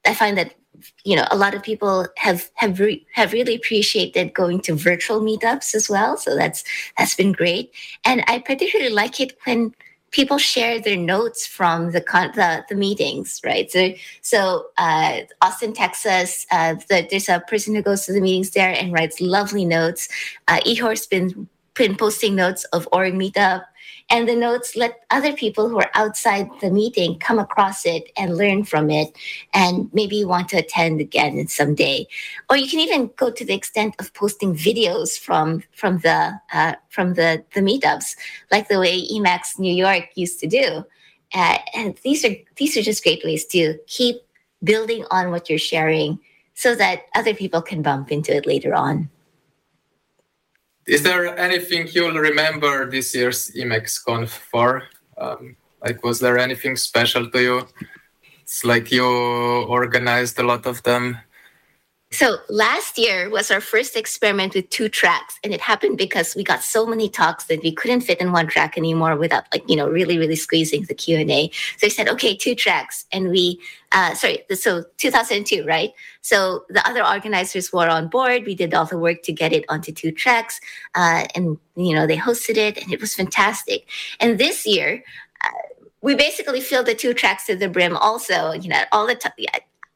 [0.05, 0.55] I find that
[1.03, 5.21] you know a lot of people have have re- have really appreciated going to virtual
[5.21, 6.17] meetups as well.
[6.17, 6.63] So that's
[6.97, 7.71] that's been great.
[8.03, 9.73] And i particularly like it when
[10.11, 13.69] people share their notes from the con- the, the meetings right?
[13.71, 18.51] So so uh, austin texas uh, the, there's a person who goes to the meetings
[18.51, 20.07] there and writes lovely notes.
[20.47, 23.65] Uh, Ihor's been been posting notes of org meetup
[24.09, 28.37] and the notes let other people who are outside the meeting come across it and
[28.37, 29.17] learn from it
[29.53, 32.07] and maybe want to attend again someday.
[32.49, 36.75] Or you can even go to the extent of posting videos from from the uh,
[36.89, 38.15] from the the meetups
[38.51, 40.85] like the way emacs new york used to do.
[41.33, 44.17] Uh, and these are these are just great ways to keep
[44.63, 46.19] building on what you're sharing
[46.53, 49.09] so that other people can bump into it later on
[50.88, 54.84] is there anything you'll remember this year's Emacs Conf for?
[55.17, 57.67] Um, like, was there anything special to you?
[58.43, 61.17] It's like you organized a lot of them.
[62.15, 66.45] So last year was our first experiment with two tracks, and it happened because we
[66.45, 69.75] got so many talks that we couldn't fit in one track anymore without, like, you
[69.75, 71.51] know, really, really squeezing the Q and A.
[71.75, 73.60] So we said, okay, two tracks, and we,
[73.91, 75.91] uh, sorry, so 2002, right?
[76.21, 78.45] So the other organizers were on board.
[78.45, 80.62] We did all the work to get it onto two tracks,
[80.95, 83.89] uh, and you know, they hosted it, and it was fantastic.
[84.21, 85.04] And this year.
[85.43, 85.49] Uh,
[86.01, 89.32] we basically filled the two tracks to the brim also you know all the time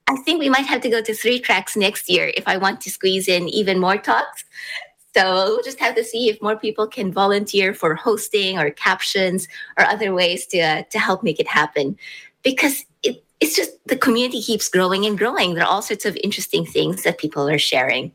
[0.09, 2.81] I think we might have to go to three tracks next year if I want
[2.81, 4.43] to squeeze in even more talks.
[5.15, 9.47] So we'll just have to see if more people can volunteer for hosting or captions
[9.77, 11.95] or other ways to uh, to help make it happen,
[12.43, 15.53] because it, it's just the community keeps growing and growing.
[15.53, 18.11] There are all sorts of interesting things that people are sharing.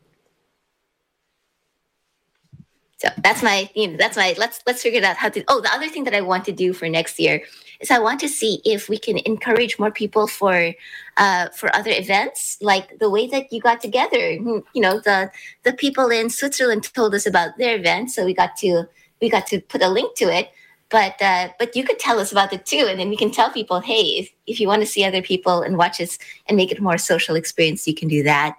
[3.05, 5.43] So that's my you know, that's my let's let's figure out how to.
[5.47, 7.43] Oh, the other thing that I want to do for next year
[7.79, 10.73] is I want to see if we can encourage more people for
[11.17, 14.31] uh, for other events, like the way that you got together.
[14.31, 15.31] You know, the
[15.63, 18.85] the people in Switzerland told us about their event, so we got to
[19.21, 20.49] we got to put a link to it.
[20.89, 23.51] But uh, but you could tell us about it too, and then we can tell
[23.51, 26.71] people, hey, if, if you want to see other people and watch us and make
[26.71, 28.55] it more social experience, you can do that.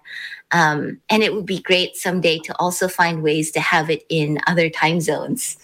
[0.53, 4.39] Um, and it would be great someday to also find ways to have it in
[4.47, 5.57] other time zones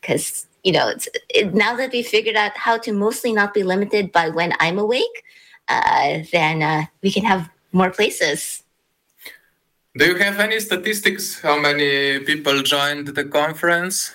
[0.00, 0.94] because you know,
[1.28, 4.78] it, now that we figured out how to mostly not be limited by when I'm
[4.78, 5.24] awake,
[5.68, 8.62] uh, then uh, we can have more places.
[9.96, 11.40] Do you have any statistics?
[11.40, 14.14] How many people joined the conference?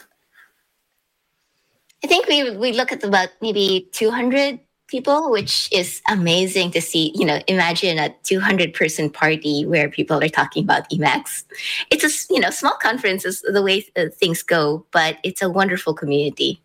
[2.04, 7.12] I think we we look at about maybe 200 people, which is amazing to see.
[7.16, 11.44] You know, imagine a 200 person party where people are talking about Emacs.
[11.92, 15.50] It's a you know small conference is the way uh, things go, but it's a
[15.50, 16.62] wonderful community.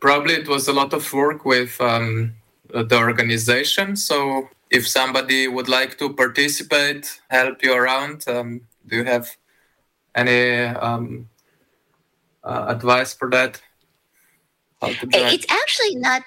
[0.00, 2.34] Probably it was a lot of work with um,
[2.68, 3.94] the organization.
[3.96, 9.28] So if somebody would like to participate, help you around, um, do you have
[10.14, 11.28] any um,
[12.42, 13.62] uh, advice for that?
[15.32, 16.22] It's actually not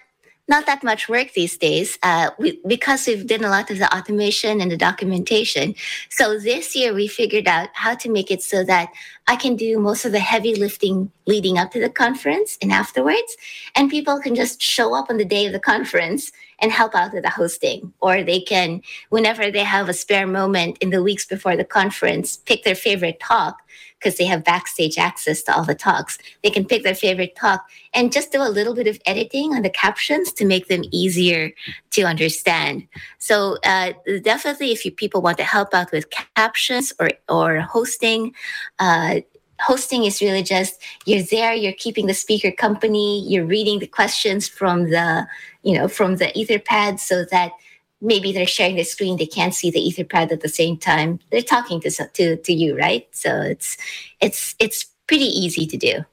[0.48, 3.96] not that much work these days uh, we, because we've done a lot of the
[3.96, 5.74] automation and the documentation.
[6.10, 8.90] So this year we figured out how to make it so that
[9.28, 13.36] I can do most of the heavy lifting leading up to the conference and afterwards,
[13.76, 17.12] and people can just show up on the day of the conference and help out
[17.12, 21.26] with the hosting, or they can, whenever they have a spare moment in the weeks
[21.26, 23.58] before the conference, pick their favorite talk
[24.06, 26.20] because they have backstage access to all the talks.
[26.44, 29.64] They can pick their favorite talk and just do a little bit of editing on
[29.64, 31.52] the captions to make them easier
[31.92, 32.88] to understand.
[33.18, 38.36] So uh, definitely, if you people want to help out with captions or or hosting.
[38.78, 39.22] Uh,
[39.62, 44.50] hosting is really just you're there you're keeping the speaker company you're reading the questions
[44.50, 45.26] from the
[45.64, 47.54] you know from the etherpad so that
[48.02, 51.20] maybe they're sharing the screen they can't see the etherpad at the same time.
[51.32, 53.08] They're talking to to to you right?
[53.12, 53.78] So it's
[54.22, 56.06] it's it's pretty easy to do.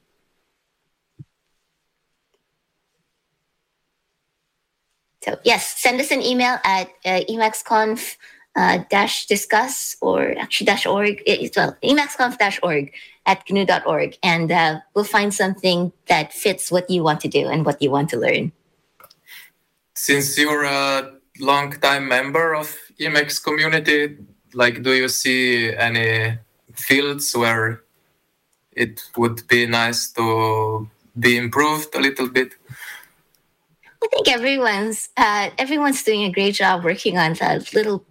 [5.23, 8.17] So yes send us an email at uh, emacsconf
[8.55, 12.91] uh, dash discuss or actually dash org it's well emacsconf dash org
[13.25, 17.65] at gnu.org and uh, we'll find something that fits what you want to do and
[17.65, 18.51] what you want to learn.
[19.95, 24.17] Since you're a long time member of Emacs community,
[24.53, 26.37] like, do you see any
[26.73, 27.81] fields where
[28.71, 32.55] it would be nice to be improved a little bit?
[34.03, 38.05] I think everyone's uh, everyone's doing a great job working on the little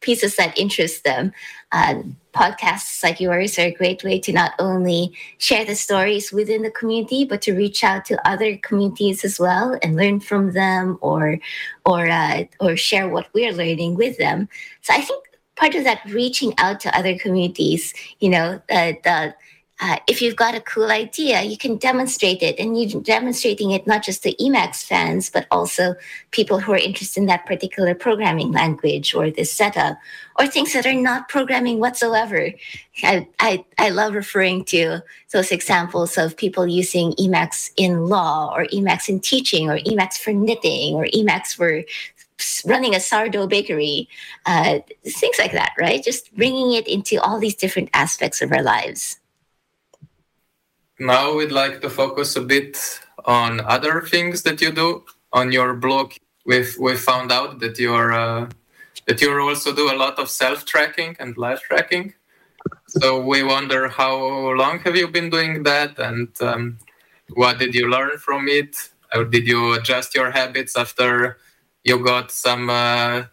[0.00, 1.32] pieces that interest them.
[1.76, 6.62] Uh, podcasts like yours are a great way to not only share the stories within
[6.62, 10.98] the community, but to reach out to other communities as well and learn from them,
[11.00, 11.38] or
[11.84, 14.48] or uh, or share what we're learning with them.
[14.80, 15.22] So I think
[15.56, 19.34] part of that reaching out to other communities, you know, uh, the
[19.78, 23.86] uh, if you've got a cool idea, you can demonstrate it, and you're demonstrating it
[23.86, 25.94] not just to Emacs fans, but also
[26.30, 29.98] people who are interested in that particular programming language or this setup,
[30.38, 32.50] or things that are not programming whatsoever.
[33.02, 38.64] I, I, I love referring to those examples of people using Emacs in law, or
[38.66, 41.82] Emacs in teaching, or Emacs for knitting, or Emacs for
[42.64, 44.08] running a sourdough bakery,
[44.46, 46.02] uh, things like that, right?
[46.02, 49.18] Just bringing it into all these different aspects of our lives
[50.98, 55.74] now we'd like to focus a bit on other things that you do on your
[55.74, 56.12] blog.
[56.44, 58.48] We've we found out that you're uh,
[59.06, 62.14] that you also do a lot of self tracking and live tracking.
[62.88, 64.16] So we wonder how
[64.54, 66.78] long have you been doing that, and um,
[67.34, 68.90] what did you learn from it?
[69.14, 71.38] Or did you adjust your habits after
[71.84, 73.24] you got some uh,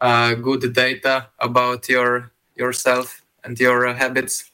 [0.00, 4.47] uh, good data about your yourself and your habits?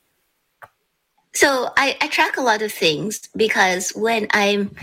[1.34, 4.74] So I, I track a lot of things because when I'm,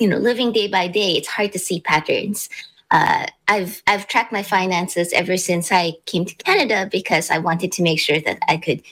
[0.00, 2.48] you know, living day by day, it's hard to see patterns.
[2.90, 7.70] Uh, I've I've tracked my finances ever since I came to Canada because I wanted
[7.72, 8.82] to make sure that I could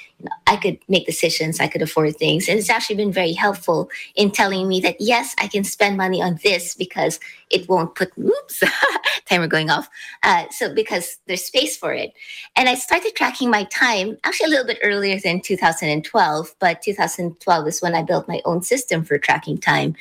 [0.47, 4.31] I could make decisions, I could afford things, and it's actually been very helpful in
[4.31, 8.63] telling me that yes, I can spend money on this because it won't put oops
[9.27, 9.89] timer going off.
[10.23, 12.13] Uh, so because there's space for it,
[12.57, 17.69] and I started tracking my time actually a little bit earlier than 2012, but 2012
[17.69, 19.95] is when I built my own system for tracking time,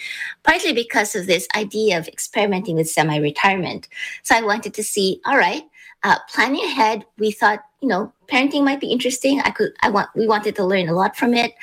[0.44, 3.88] partly because of this idea of experimenting with semi-retirement.
[4.24, 5.64] So I wanted to see, all right,
[6.04, 9.40] uh, planning ahead, we thought, you know, parenting might be interesting.
[9.42, 11.54] I could, I want, we wanted to learn a lot from it,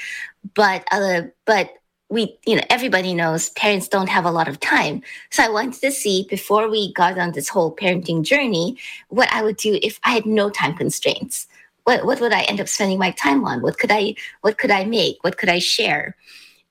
[0.55, 1.73] but, uh, but
[2.11, 5.03] we, you know, everybody knows parents don't have a lot of time.
[5.31, 9.43] So I wanted to see before we got on this whole parenting journey, what I
[9.43, 11.49] would do if I had no time constraints.
[11.83, 13.61] What, what would I end up spending my time on?
[13.61, 15.25] What could I, what could I make?
[15.25, 16.17] What could I share?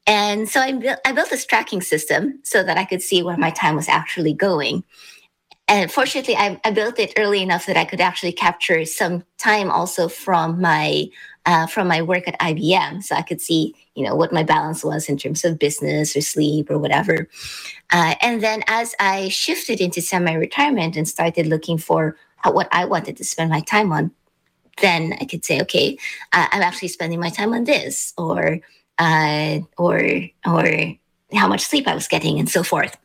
[0.08, 3.36] And so I built, I built this tracking system so that I could see where
[3.36, 4.86] my time was actually going
[5.72, 9.72] and fortunately I, I, built it early enough that i could actually capture some time
[9.72, 11.09] also from my
[11.45, 14.84] uh, from my work at ibm so i could see you know what my balance
[14.84, 17.28] was in terms of business or sleep or whatever.
[17.91, 22.15] Uh, and then as i shifted into semi-retirement and started looking for
[22.45, 24.11] what i wanted to spend my time on
[24.82, 25.97] then i could say okay
[26.34, 28.59] uh, i'm actually spending my time on this or
[28.99, 29.99] uh, or
[30.45, 30.65] or
[31.34, 32.97] how much sleep i was getting and so forth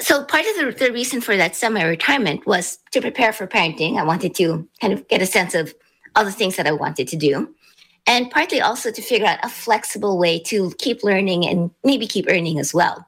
[0.00, 3.98] so part of the, the reason for that semi-retirement was to prepare for parenting.
[3.98, 5.74] I wanted to kind of get a sense of
[6.16, 7.54] all the things that I wanted to do.
[8.06, 12.26] And partly also to figure out a flexible way to keep learning and maybe keep
[12.28, 13.06] earning as well.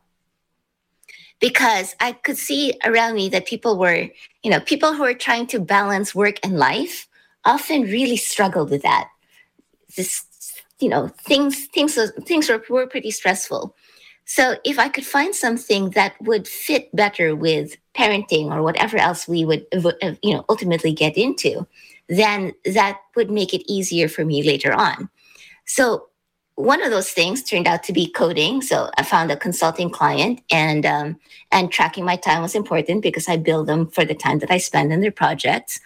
[1.41, 4.09] Because I could see around me that people were,
[4.43, 7.09] you know, people who are trying to balance work and life
[7.45, 9.09] often really struggled with that.
[9.97, 10.24] This,
[10.78, 13.74] you know, things things things were, were pretty stressful.
[14.25, 19.29] So if I could find something that would fit better with parenting or whatever else
[19.29, 19.66] we would,
[20.22, 21.66] you know, ultimately get into,
[22.09, 25.09] then that would make it easier for me later on.
[25.66, 26.09] So
[26.57, 28.62] one of those things turned out to be coding.
[28.62, 31.18] So I found a consulting client, and um,
[31.51, 34.59] and tracking my time was important because I bill them for the time that I
[34.59, 35.81] spend in their projects.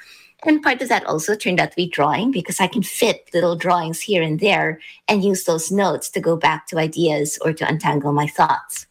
[0.45, 3.57] And part of that also turned out to be drawing because I can fit little
[3.57, 7.69] drawings here and there and use those notes to go back to ideas or to
[7.69, 8.87] untangle my thoughts.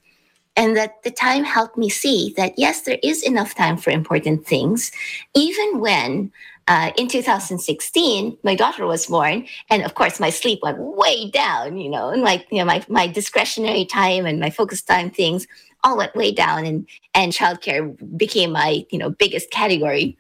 [0.58, 4.46] And that the time helped me see that yes, there is enough time for important
[4.46, 4.92] things,
[5.36, 6.32] even when
[6.68, 11.78] uh, in 2016 my daughter was born, and of course my sleep went way down.
[11.78, 15.48] You know, and like you know my my discretionary time and my focus time things
[15.84, 20.18] all went way down, and and childcare became my you know biggest category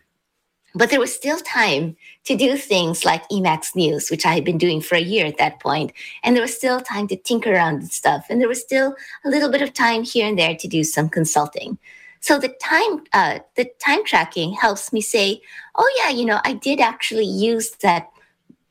[0.76, 1.95] but there was still time
[2.26, 5.38] to do things like Emacs News, which I had been doing for a year at
[5.38, 5.91] that point.
[6.24, 8.28] And there was still time to tinker around with stuff.
[8.30, 8.95] And there was still
[9.26, 11.78] a little bit of time here and there to do some consulting.
[12.20, 15.41] So the time, uh, the time tracking helps me say,
[15.76, 18.09] oh yeah, you know, I did actually use that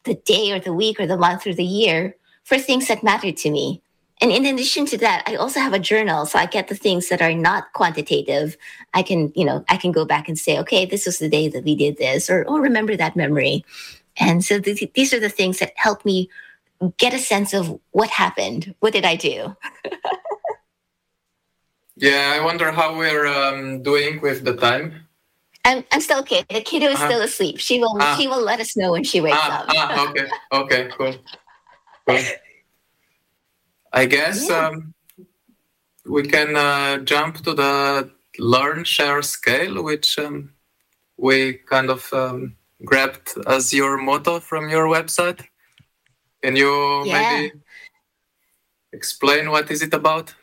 [0.04, 3.36] the day or the week or the month or the year for things that mattered
[3.38, 3.82] to me.
[4.20, 6.24] And in addition to that, I also have a journal.
[6.24, 8.56] So I get the things that are not quantitative.
[8.94, 11.48] I can, you know, I can go back and say, okay, this was the day
[11.48, 13.64] that we did this, or, oh, remember that memory.
[14.16, 16.30] And so th- these are the things that help me
[16.96, 18.74] get a sense of what happened.
[18.80, 19.54] What did I do?
[21.96, 25.06] yeah, I wonder how we're um, doing with the time.
[25.66, 26.44] I'm, I'm still okay.
[26.48, 27.06] The kiddo is uh-huh.
[27.06, 27.58] still asleep.
[27.58, 29.66] She will uh, she will let us know when she wakes uh, up.
[29.68, 31.14] uh, okay, okay, cool.
[32.06, 32.18] cool.
[33.92, 34.68] I guess yeah.
[34.68, 34.94] um,
[36.04, 40.52] we can uh, jump to the learn, share, scale, which um,
[41.16, 45.44] we kind of um, grabbed as your motto from your website.
[46.42, 47.12] Can you yeah.
[47.12, 47.52] maybe
[48.92, 50.34] explain what is it about?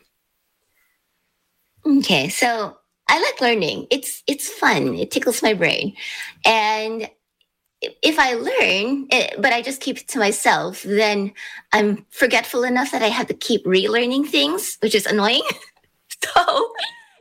[1.85, 2.77] Okay, so
[3.07, 3.87] I like learning.
[3.91, 4.95] It's it's fun.
[4.95, 5.95] It tickles my brain,
[6.45, 7.09] and
[8.01, 9.07] if I learn,
[9.41, 11.33] but I just keep it to myself, then
[11.71, 15.43] I'm forgetful enough that I have to keep relearning things, which is annoying.
[16.23, 16.73] so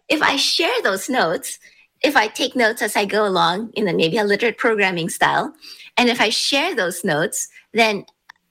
[0.08, 1.58] if I share those notes,
[2.02, 5.54] if I take notes as I go along in a, maybe a literate programming style,
[5.96, 8.04] and if I share those notes, then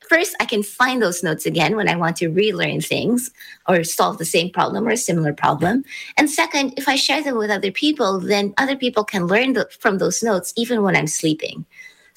[0.07, 3.31] first I can find those notes again when I want to relearn things
[3.67, 5.83] or solve the same problem or a similar problem.
[6.17, 9.69] And second, if I share them with other people, then other people can learn the,
[9.79, 11.65] from those notes even when I'm sleeping.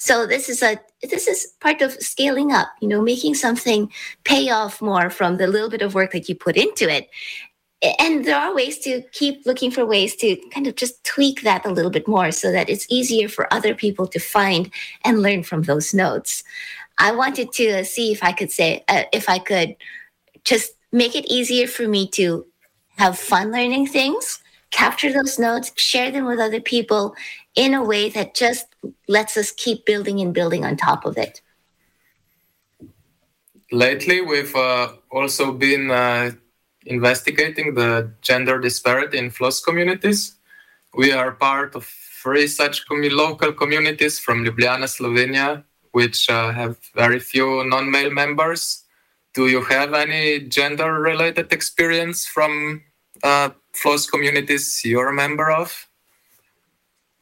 [0.05, 3.91] So this is a this is part of scaling up, you know, making something
[4.23, 7.09] pay off more from the little bit of work that you put into it.
[7.97, 11.65] And there are ways to keep looking for ways to kind of just tweak that
[11.65, 14.71] a little bit more so that it's easier for other people to find
[15.03, 16.43] and learn from those notes.
[16.99, 19.75] I wanted to see if I could say, uh, if I could
[20.43, 22.45] just make it easier for me to
[22.97, 24.39] have fun learning things,
[24.69, 27.15] capture those notes, share them with other people,
[27.55, 28.67] in a way that just
[29.07, 31.41] lets us keep building and building on top of it.
[33.71, 36.31] Lately, we've uh, also been uh,
[36.85, 40.35] investigating the gender disparity in FLOSS communities.
[40.93, 47.19] We are part of three such local communities from Ljubljana, Slovenia, which uh, have very
[47.19, 48.83] few non male members.
[49.33, 52.81] Do you have any gender related experience from
[53.23, 55.87] uh, FLOSS communities you're a member of?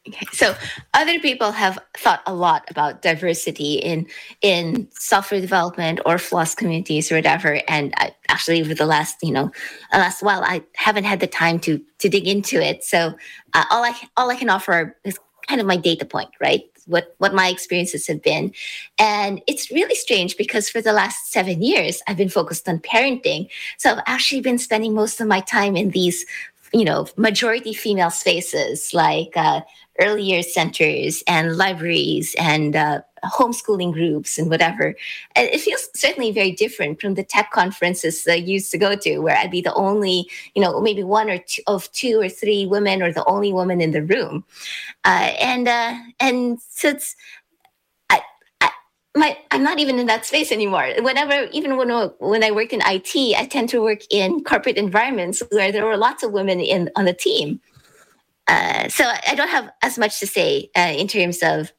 [0.06, 0.54] Okay, so
[0.94, 4.06] other people have thought a lot about diversity in
[4.42, 7.62] in software development or FLOSS communities or whatever.
[7.70, 9.50] And I, actually, over the last you know
[9.94, 12.84] last while, I haven't had the time to to dig into it.
[12.84, 13.16] So
[13.54, 16.64] uh, all I all I can offer is kind of my data point, right?
[16.86, 18.52] What what my experiences have been,
[19.00, 23.50] and it's really strange because for the last seven years I've been focused on parenting.
[23.78, 26.26] So I've actually been spending most of my time in these
[26.74, 29.62] you know majority female spaces like uh,
[30.00, 34.96] early years centers and libraries and uh, homeschooling groups and whatever.
[35.36, 38.96] And it feels certainly very different from the tech conferences that I used to go
[38.96, 42.30] to, where I'd be the only, you know, maybe one or two of two or
[42.30, 44.44] three women or the only woman in the room.
[45.06, 47.16] Uh, and uh, and so it's
[49.16, 50.88] my I'm not even in that space anymore.
[51.00, 51.90] Whenever, even when
[52.20, 55.98] when I worked in IT, I tend to work in corporate environments where there were
[55.98, 57.62] lots of women in on the team.
[58.48, 61.72] Uh, so I don't have as much to say uh, in terms of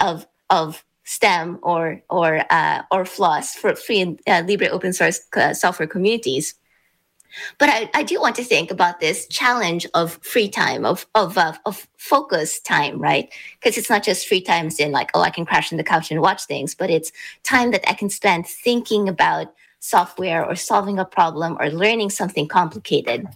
[0.00, 5.20] of of STEM or or uh, or FLOSS for free and uh, libre open source
[5.36, 6.54] uh, software communities.
[7.58, 11.36] But I, I do want to think about this challenge of free time, of of
[11.38, 13.32] uh, of focus time, right?
[13.60, 16.10] Because it's not just free times in like, oh, I can crash on the couch
[16.10, 17.12] and watch things, but it's
[17.42, 22.48] time that I can spend thinking about software or solving a problem or learning something
[22.48, 23.26] complicated.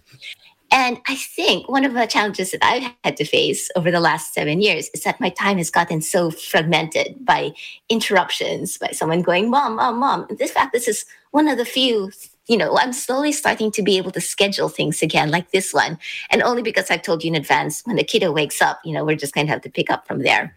[0.70, 4.34] And I think one of the challenges that I've had to face over the last
[4.34, 7.52] seven years is that my time has gotten so fragmented by
[7.88, 10.26] interruptions, by someone going, Mom, Mom, Mom.
[10.28, 12.10] In fact, this is one of the few
[12.48, 15.98] you know, I'm slowly starting to be able to schedule things again, like this one.
[16.30, 19.04] And only because I've told you in advance when the kiddo wakes up, you know,
[19.04, 20.56] we're just going to have to pick up from there.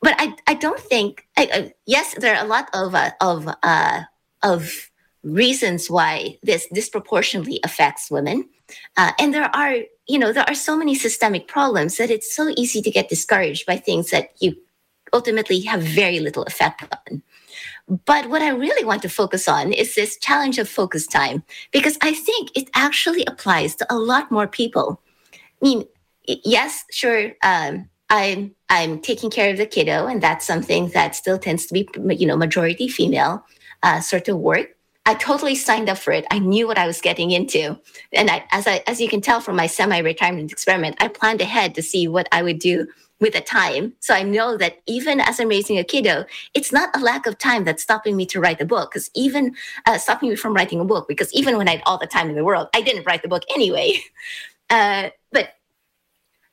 [0.00, 4.02] But I, I don't think, I, yes, there are a lot of, uh, of, uh,
[4.42, 4.90] of
[5.22, 8.48] reasons why this disproportionately affects women.
[8.96, 9.76] Uh, and there are,
[10.08, 13.64] you know, there are so many systemic problems that it's so easy to get discouraged
[13.64, 14.56] by things that you
[15.12, 17.22] ultimately have very little effect on.
[18.04, 21.42] But what I really want to focus on is this challenge of focus time,
[21.72, 25.00] because I think it actually applies to a lot more people.
[25.32, 25.84] I mean,
[26.26, 31.38] yes, sure, um, I'm I'm taking care of the kiddo, and that's something that still
[31.38, 33.44] tends to be, you know, majority female
[33.82, 34.76] uh, sort of work.
[35.04, 36.26] I totally signed up for it.
[36.30, 37.78] I knew what I was getting into,
[38.12, 41.74] and I, as I, as you can tell from my semi-retirement experiment, I planned ahead
[41.74, 42.86] to see what I would do
[43.22, 43.94] with the time.
[44.00, 47.38] So I know that even as I'm raising a kiddo, it's not a lack of
[47.38, 48.90] time that's stopping me to write a book.
[48.90, 49.54] Because even
[49.86, 52.28] uh, stopping me from writing a book, because even when I had all the time
[52.28, 53.98] in the world, I didn't write the book anyway.
[54.70, 55.50] Uh, but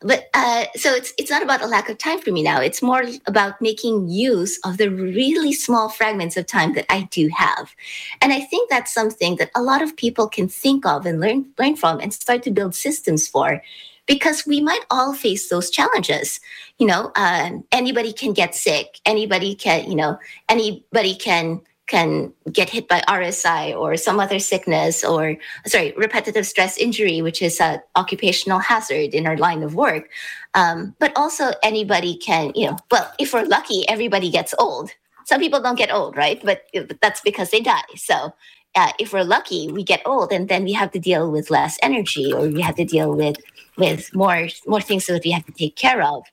[0.01, 2.59] but uh, so it's it's not about a lack of time for me now.
[2.59, 7.29] It's more about making use of the really small fragments of time that I do
[7.29, 7.73] have,
[8.21, 11.45] and I think that's something that a lot of people can think of and learn
[11.57, 13.61] learn from and start to build systems for
[14.09, 16.41] because we might all face those challenges.
[16.79, 18.99] You know, uh, anybody can get sick.
[19.05, 20.17] Anybody can, you know,
[20.49, 25.35] anybody can can get hit by RSI or some other sickness or
[25.65, 30.09] sorry, repetitive stress injury, which is an occupational hazard in our line of work.
[30.53, 34.91] Um, but also anybody can, you know, well, if we're lucky, everybody gets old.
[35.25, 36.41] Some people don't get old, right?
[36.43, 36.61] But
[37.01, 37.81] that's because they die.
[37.95, 38.33] So
[38.75, 41.77] uh, if we're lucky, we get old, and then we have to deal with less
[41.81, 43.37] energy, or we have to deal with
[43.77, 46.23] with more more things that we have to take care of.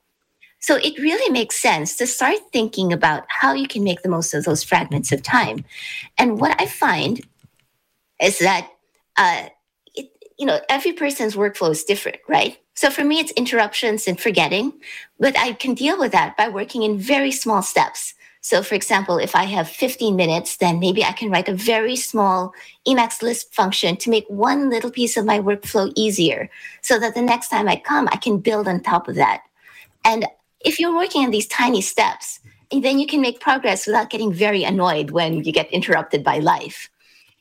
[0.60, 4.34] So it really makes sense to start thinking about how you can make the most
[4.34, 5.64] of those fragments of time.
[6.18, 7.20] And what I find
[8.20, 8.68] is that
[9.16, 9.48] uh,
[9.94, 12.58] it, you know every person's workflow is different, right?
[12.74, 14.72] So for me, it's interruptions and forgetting,
[15.18, 18.14] but I can deal with that by working in very small steps.
[18.46, 21.96] So, for example, if I have 15 minutes, then maybe I can write a very
[21.96, 22.54] small
[22.86, 26.48] Emacs Lisp function to make one little piece of my workflow easier
[26.80, 29.42] so that the next time I come, I can build on top of that.
[30.04, 30.26] And
[30.60, 32.38] if you're working on these tiny steps,
[32.70, 36.88] then you can make progress without getting very annoyed when you get interrupted by life.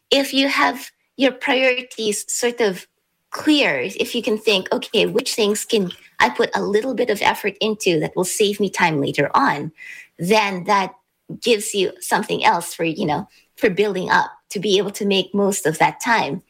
[0.10, 2.88] If you have your priorities sort of
[3.30, 7.22] clear, if you can think, okay, which things can I put a little bit of
[7.22, 9.72] effort into that will save me time later on,
[10.18, 10.94] then that
[11.42, 15.34] gives you something else for you know for building up to be able to make
[15.34, 16.42] most of that time.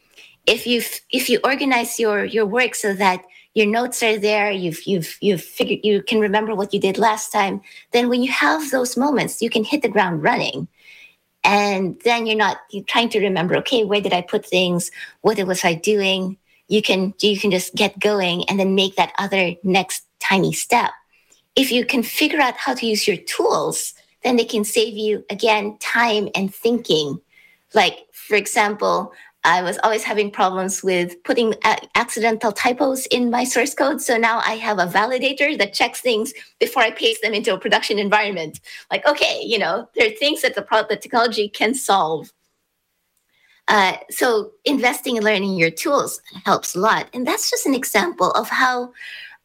[0.46, 4.86] If you if you organize your your work so that your notes are there you've
[4.86, 7.62] you've you've figured you can remember what you did last time
[7.94, 10.68] then when you have those moments you can hit the ground running.
[11.44, 14.92] And then you're not you're trying to remember okay where did i put things?
[15.22, 16.38] What was i doing?
[16.68, 20.92] You can you can just get going and then make that other next tiny step
[21.56, 23.94] if you can figure out how to use your tools,
[24.24, 27.20] then they can save you again time and thinking.
[27.74, 29.14] Like, for example,
[29.46, 31.54] I was always having problems with putting
[31.94, 34.02] accidental typos in my source code.
[34.02, 37.60] So now I have a validator that checks things before I paste them into a
[37.60, 38.60] production environment.
[38.90, 42.34] Like, okay, you know, there are things that the, pro- the technology can solve.
[43.68, 47.08] Uh, so investing in learning your tools helps a lot.
[47.14, 48.94] And that's just an example of how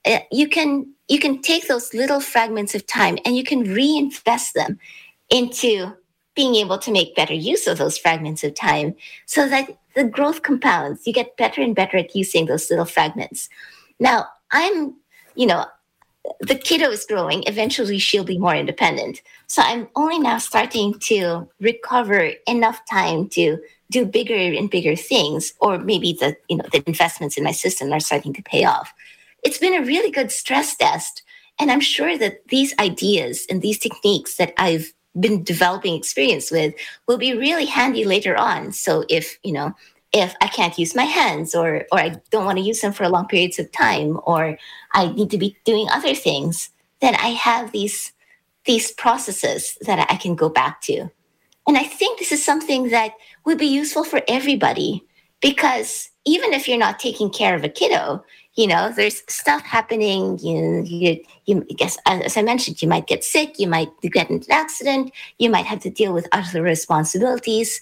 [0.06, 4.54] uh, you can you can take those little fragments of time and you can reinvest
[4.54, 4.78] them
[5.28, 5.92] into
[6.36, 8.94] being able to make better use of those fragments of time
[9.26, 11.04] so that the growth compounds.
[11.04, 13.48] You get better and better at using those little fragments.
[13.98, 14.94] Now, I'm,
[15.34, 15.66] you know,
[16.38, 17.42] the kiddo is growing.
[17.48, 19.20] Eventually, she'll be more independent.
[19.48, 23.58] So I'm only now starting to recover enough time to
[23.90, 27.92] do bigger and bigger things, or maybe the you know the investments in my system
[27.92, 28.92] are starting to pay off
[29.42, 31.22] it's been a really good stress test.
[31.58, 36.74] And I'm sure that these ideas and these techniques that I've been developing experience with
[37.06, 38.72] will be really handy later on.
[38.72, 39.74] So if, you know,
[40.12, 43.08] if I can't use my hands or or I don't want to use them for
[43.08, 44.58] long periods of time or
[44.92, 46.70] I need to be doing other things,
[47.00, 48.12] then I have these
[48.64, 51.10] these processes that I can go back to.
[51.66, 53.12] And I think this is something that
[53.44, 55.04] would be useful for everybody
[55.40, 58.24] because even if you're not taking care of a kiddo,
[58.54, 60.38] you know, there's stuff happening.
[60.38, 64.46] You, you, you guess, as I mentioned, you might get sick, you might get into
[64.50, 67.80] an accident, you might have to deal with other responsibilities.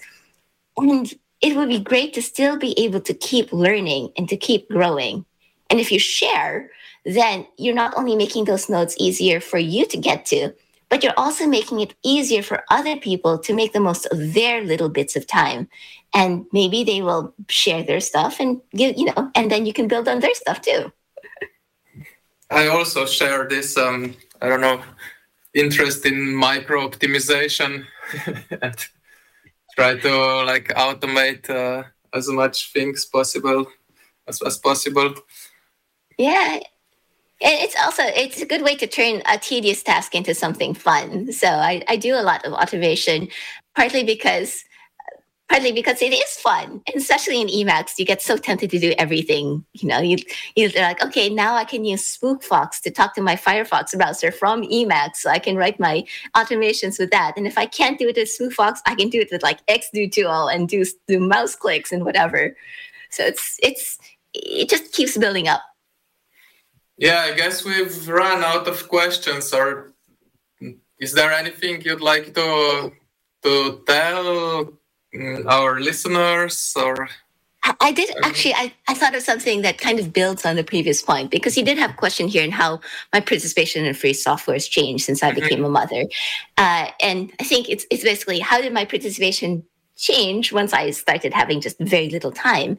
[0.77, 1.11] And
[1.41, 5.25] it would be great to still be able to keep learning and to keep growing.
[5.69, 6.71] And if you share,
[7.05, 10.53] then you're not only making those notes easier for you to get to,
[10.89, 14.63] but you're also making it easier for other people to make the most of their
[14.63, 15.69] little bits of time.
[16.13, 19.87] And maybe they will share their stuff and give, you know, and then you can
[19.87, 20.91] build on their stuff too.
[22.49, 24.81] I also share this, um, I don't know,
[25.53, 27.85] interest in micro optimization
[28.61, 28.75] and
[29.75, 31.83] try to like automate uh,
[32.13, 33.67] as much things possible
[34.27, 35.13] as, as possible.
[36.17, 36.59] Yeah,
[37.41, 41.31] it's also it's a good way to turn a tedious task into something fun.
[41.31, 43.29] So I, I do a lot of automation,
[43.75, 44.63] partly because
[45.49, 48.93] partly because it is fun, and especially in Emacs, you get so tempted to do
[48.97, 49.65] everything.
[49.73, 50.17] You know, you
[50.55, 54.63] you're like, okay, now I can use SpookFox to talk to my Firefox browser from
[54.63, 57.33] Emacs, so I can write my automations with that.
[57.37, 60.11] And if I can't do it with SpookFox, I can do it with like Xdo
[60.11, 62.55] tool and do do mouse clicks and whatever.
[63.09, 63.97] So it's it's
[64.33, 65.61] it just keeps building up.
[66.99, 69.53] Yeah, I guess we've run out of questions.
[69.53, 69.93] Or
[70.99, 72.91] is there anything you'd like to
[73.43, 74.73] to tell
[75.15, 76.73] mm, our listeners?
[76.75, 77.07] Or
[77.79, 78.53] I did actually.
[78.53, 81.63] I, I thought of something that kind of builds on the previous point because you
[81.63, 82.81] did have a question here in how
[83.13, 85.39] my participation in free software has changed since I mm-hmm.
[85.39, 86.05] became a mother,
[86.57, 89.63] uh, and I think it's it's basically how did my participation
[89.99, 92.77] change once I started having just very little time.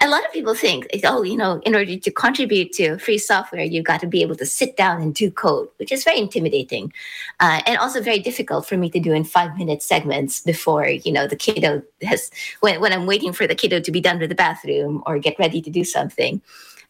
[0.00, 3.62] A lot of people think, oh, you know, in order to contribute to free software,
[3.62, 6.92] you've got to be able to sit down and do code, which is very intimidating
[7.40, 11.12] uh, and also very difficult for me to do in five minute segments before, you
[11.12, 14.30] know, the kiddo has, when, when I'm waiting for the kiddo to be done with
[14.30, 16.40] the bathroom or get ready to do something.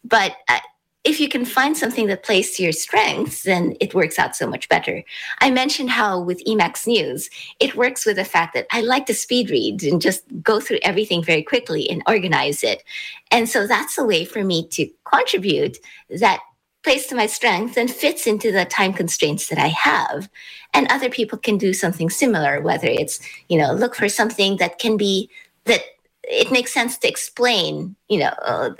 [0.05, 0.59] But uh,
[1.03, 4.47] if you can find something that plays to your strengths, then it works out so
[4.47, 5.03] much better.
[5.39, 7.29] I mentioned how with Emacs News,
[7.59, 10.79] it works with the fact that I like to speed read and just go through
[10.81, 12.83] everything very quickly and organize it.
[13.31, 15.77] And so that's a way for me to contribute
[16.09, 16.39] that
[16.83, 20.29] plays to my strengths and fits into the time constraints that I have.
[20.73, 24.79] And other people can do something similar, whether it's, you know, look for something that
[24.79, 25.29] can be
[25.65, 25.81] that
[26.23, 28.71] it makes sense to explain, you know, uh,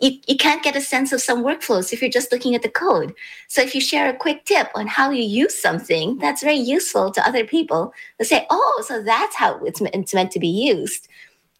[0.00, 2.68] you, you can't get a sense of some workflows if you're just looking at the
[2.68, 3.14] code.
[3.48, 7.10] So if you share a quick tip on how you use something, that's very useful
[7.12, 7.92] to other people.
[8.18, 11.06] They say, oh, so that's how it's, it's meant to be used.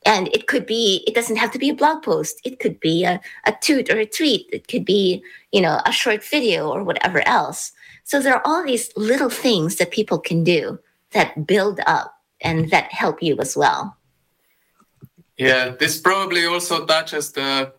[0.07, 2.41] And it could be, it doesn't have to be a blog post.
[2.43, 4.49] It could be a, a toot or a tweet.
[4.51, 5.22] It could be,
[5.53, 7.72] you know, a short video or whatever else.
[8.05, 10.78] So there are all these little things that people can do
[11.12, 13.97] that build up and that help you as well.
[15.36, 17.72] Yeah, this probably also touches the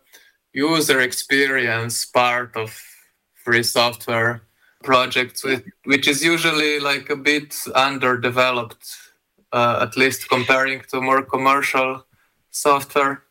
[0.53, 2.77] user experience part of
[3.33, 4.41] free software
[4.83, 5.45] projects,
[5.85, 8.85] which is usually like a bit underdeveloped,
[9.51, 12.05] uh, at least comparing to more commercial
[12.49, 13.23] software.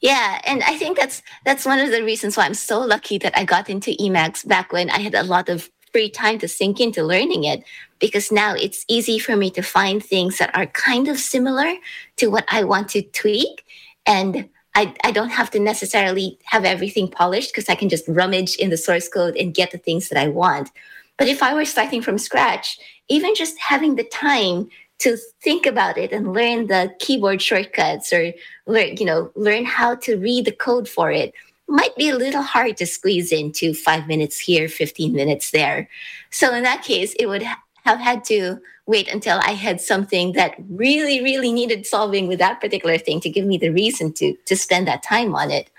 [0.00, 3.36] Yeah, and I think that's that's one of the reasons why I'm so lucky that
[3.36, 6.80] I got into Emacs back when I had a lot of free time to sink
[6.80, 7.64] into learning it
[7.98, 11.74] because now it's easy for me to find things that are kind of similar
[12.16, 13.64] to what I want to tweak
[14.06, 18.56] and I, I don't have to necessarily have everything polished because I can just rummage
[18.56, 20.70] in the source code and get the things that I want.
[21.18, 24.68] But if I were starting from scratch, even just having the time
[25.00, 28.32] to think about it and learn the keyboard shortcuts or
[28.66, 31.34] learn, you know, learn how to read the code for it
[31.70, 35.88] might be a little hard to squeeze into five minutes here, 15 minutes there.
[36.30, 37.44] So in that case, it would
[37.84, 42.60] have had to wait until I had something that really, really needed solving with that
[42.60, 45.70] particular thing to give me the reason to to spend that time on it.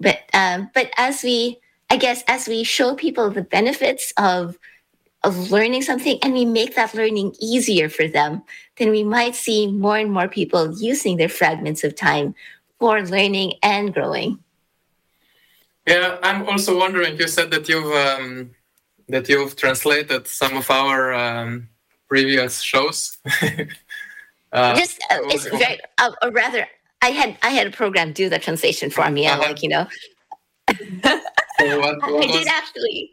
[0.00, 1.58] But um, but as we,
[1.90, 4.58] I guess, as we show people the benefits of
[5.24, 8.42] of learning something and we make that learning easier for them,
[8.76, 12.34] then we might see more and more people using their fragments of time
[12.80, 14.38] for learning and growing.
[15.86, 17.16] Yeah, I'm also wondering.
[17.16, 18.50] You said that you've um,
[19.12, 21.68] that you've translated some of our um,
[22.08, 23.18] previous shows.
[24.52, 26.66] uh, Just uh, it's very, uh, or rather,
[27.00, 29.26] I had I had a program do the translation for me.
[29.26, 29.48] I'm uh-huh.
[29.48, 29.86] like, you know,
[30.70, 33.12] so what, what I did actually.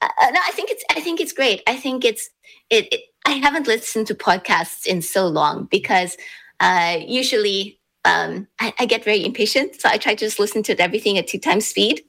[0.00, 1.62] Uh, no, I think it's I think it's great.
[1.66, 2.30] I think it's
[2.70, 6.16] it, it I haven't listened to podcasts in so long because
[6.60, 9.80] uh, usually um, I, I, get very impatient.
[9.80, 12.02] So I try to just listen to everything at two times speed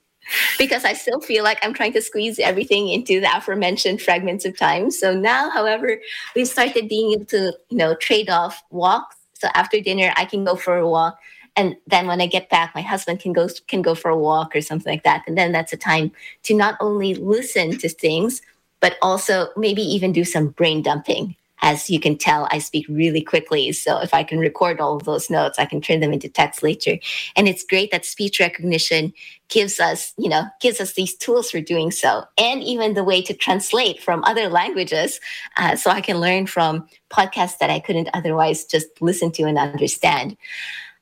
[0.58, 4.58] because I still feel like I'm trying to squeeze everything into the aforementioned fragments of
[4.58, 4.92] time.
[4.92, 6.00] So now, however,
[6.36, 9.18] we've started being able to, you know, trade off walks.
[9.34, 11.20] So after dinner, I can go for a walk.
[11.58, 14.56] And then when I get back, my husband can go can go for a walk
[14.56, 15.24] or something like that.
[15.28, 16.12] And then that's a time
[16.44, 18.42] to not only listen to things,
[18.82, 21.36] but also maybe even do some brain dumping.
[21.66, 23.72] As you can tell, I speak really quickly.
[23.72, 26.62] So if I can record all of those notes, I can turn them into text
[26.62, 27.00] later.
[27.36, 29.12] And it's great that speech recognition
[29.50, 33.20] gives us, you know, gives us these tools for doing so, and even the way
[33.24, 35.20] to translate from other languages.
[35.58, 39.58] Uh, so I can learn from podcasts that I couldn't otherwise just listen to and
[39.58, 40.38] understand.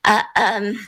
[0.06, 0.78] Uh, um,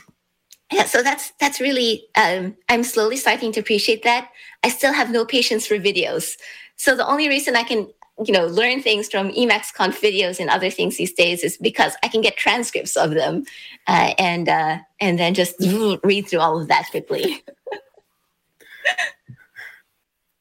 [0.71, 4.29] yeah, so that's that's really um, I'm slowly starting to appreciate that.
[4.63, 6.35] I still have no patience for videos.
[6.77, 7.89] So the only reason I can,
[8.25, 12.07] you know, learn things from EmacsConf videos and other things these days is because I
[12.07, 13.43] can get transcripts of them,
[13.87, 15.55] uh, and uh, and then just
[16.03, 17.43] read through all of that quickly.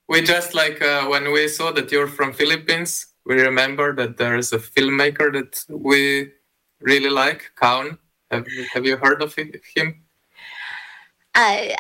[0.09, 4.37] we just like uh, when we saw that you're from Philippines, we remember that there
[4.37, 6.33] is a filmmaker that we
[6.81, 7.99] really like, Kaun.
[8.31, 10.03] Have you, have you heard of him?
[11.35, 11.77] I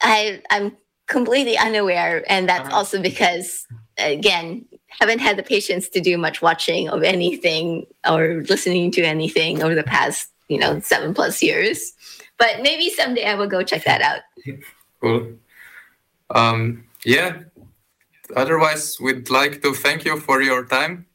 [0.00, 0.76] I I'm
[1.06, 2.76] completely unaware, and that's uh-huh.
[2.76, 3.66] also because
[3.98, 9.62] again, haven't had the patience to do much watching of anything or listening to anything
[9.62, 11.92] over the past, you know, seven plus years.
[12.38, 14.20] But maybe someday I will go check that out.
[15.00, 15.32] Cool.
[16.30, 17.42] Um, yeah.
[18.34, 21.06] Otherwise, we'd like to thank you for your time.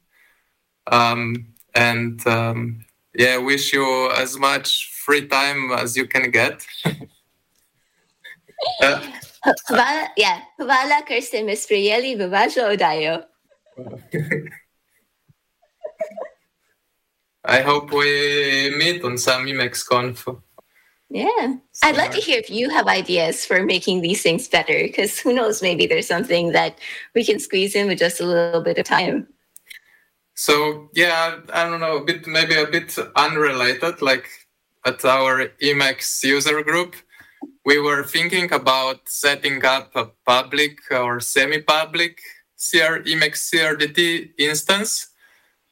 [0.88, 6.65] Um, and um, yeah, wish you as much free time as you can get.
[8.82, 9.07] uh,
[9.44, 13.22] Hvala, ja, hvala, ker ste me sprejeli v vašo oddajo.
[17.48, 20.28] I hope we meet on some EmacsConf.
[21.10, 25.18] Yeah, I'd love to hear if you have ideas for making these things better, because
[25.18, 26.80] who knows, maybe there's something that
[27.16, 29.28] we can squeeze in with just a little bit of time.
[30.36, 34.28] So yeah, I don't know, a bit maybe a bit unrelated, like
[34.86, 36.96] at our Emacs user group,
[37.66, 42.22] we were thinking about setting up a public or semi-public
[42.58, 45.10] CR, Emacs CRDT instance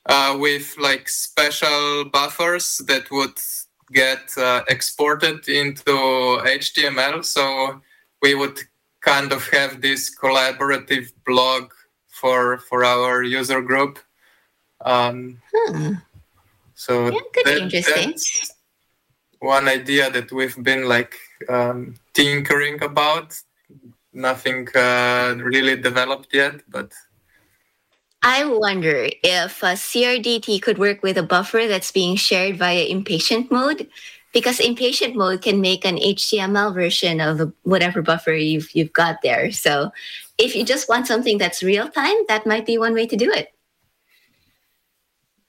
[0.05, 3.37] uh, with like special buffers that would
[3.91, 5.91] get uh, exported into
[6.43, 7.23] HTML.
[7.23, 7.81] So
[8.21, 8.59] we would
[9.01, 11.71] kind of have this collaborative blog
[12.07, 13.99] for for our user group.
[14.81, 15.93] Um, hmm.
[16.73, 17.69] So yeah, that.
[17.71, 18.51] That's
[19.39, 21.15] one idea that we've been like
[21.49, 23.39] um, tinkering about.
[24.13, 26.91] Nothing uh, really developed yet, but.
[28.23, 33.51] I wonder if a CRDT could work with a buffer that's being shared via impatient
[33.51, 33.87] mode,
[34.33, 39.51] because impatient mode can make an HTML version of whatever buffer you've you've got there.
[39.51, 39.91] So,
[40.37, 43.31] if you just want something that's real time, that might be one way to do
[43.31, 43.53] it.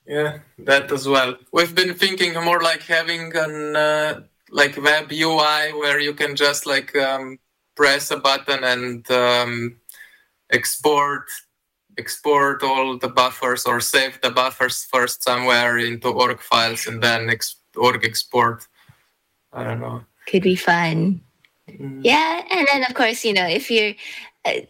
[0.06, 1.36] Yeah, that as well.
[1.52, 4.20] We've been thinking more like having an uh,
[4.50, 7.38] like web UI where you can just like um,
[7.74, 9.76] press a button and um,
[10.50, 11.28] export
[11.98, 17.30] export all the buffers or save the buffers first somewhere into org files and then
[17.30, 18.66] ex- org export.
[19.52, 20.04] I don't know.
[20.26, 21.22] Could be fun.
[21.68, 22.00] Mm.
[22.04, 23.94] Yeah, and then of course, you know, if you're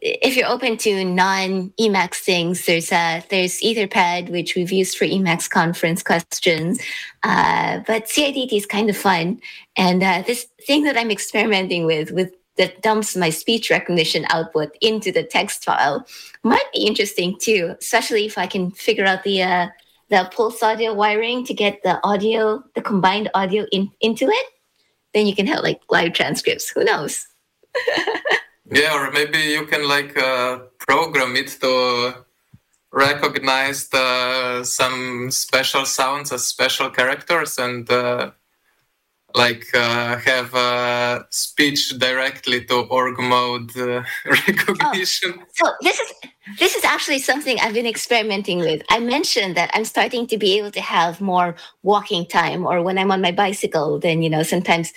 [0.03, 5.49] if you're open to non Emacs things, there's there's Etherpad, which we've used for Emacs
[5.49, 6.81] conference questions.
[7.23, 9.41] Uh, but CRDT is kind of fun,
[9.77, 14.77] and uh, this thing that I'm experimenting with with that dumps my speech recognition output
[14.81, 16.07] into the text file
[16.43, 19.67] might be interesting too, especially if I can figure out the uh,
[20.09, 24.47] the pulse audio wiring to get the audio, the combined audio in, into it.
[25.15, 26.69] Then you can have like live transcripts.
[26.71, 27.27] Who knows?
[28.71, 32.25] Yeah, or maybe you can like uh, program it to
[32.93, 38.33] recognize the, some special sounds as special characters and uh,
[39.37, 45.35] like uh, have a speech directly to org mode uh, recognition.
[45.39, 46.13] Oh, so this is
[46.59, 48.83] this is actually something I've been experimenting with.
[48.89, 52.99] I mentioned that I'm starting to be able to have more walking time, or when
[52.99, 54.93] I'm on my bicycle, then you know sometimes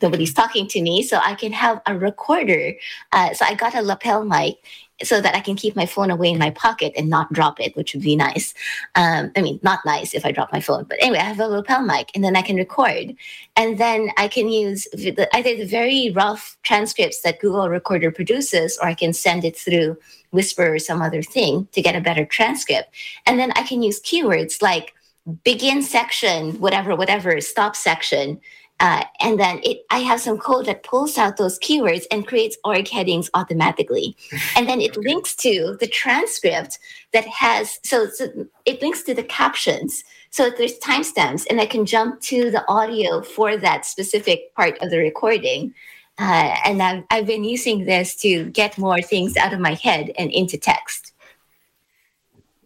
[0.00, 2.74] nobody's talking to me, so I can have a recorder.
[3.12, 4.56] Uh, so I got a lapel mic,
[5.02, 7.76] so that I can keep my phone away in my pocket and not drop it,
[7.76, 8.54] which would be nice.
[8.94, 11.46] Um, I mean, not nice if I drop my phone, but anyway, I have a
[11.46, 13.14] lapel mic and then I can record.
[13.56, 18.78] And then I can use the, either the very rough transcripts that Google Recorder produces,
[18.80, 19.96] or I can send it through
[20.30, 22.94] whisper or some other thing to get a better transcript.
[23.26, 24.94] And then I can use keywords like
[25.44, 28.40] begin section, whatever, whatever, stop section.
[28.82, 32.56] Uh, and then it, I have some code that pulls out those keywords and creates
[32.64, 34.16] org headings automatically.
[34.56, 36.80] And then it links to the transcript
[37.12, 38.26] that has, so, so
[38.64, 40.02] it links to the captions.
[40.30, 44.90] So there's timestamps, and I can jump to the audio for that specific part of
[44.90, 45.74] the recording.
[46.18, 50.10] Uh, and I've, I've been using this to get more things out of my head
[50.18, 51.12] and into text.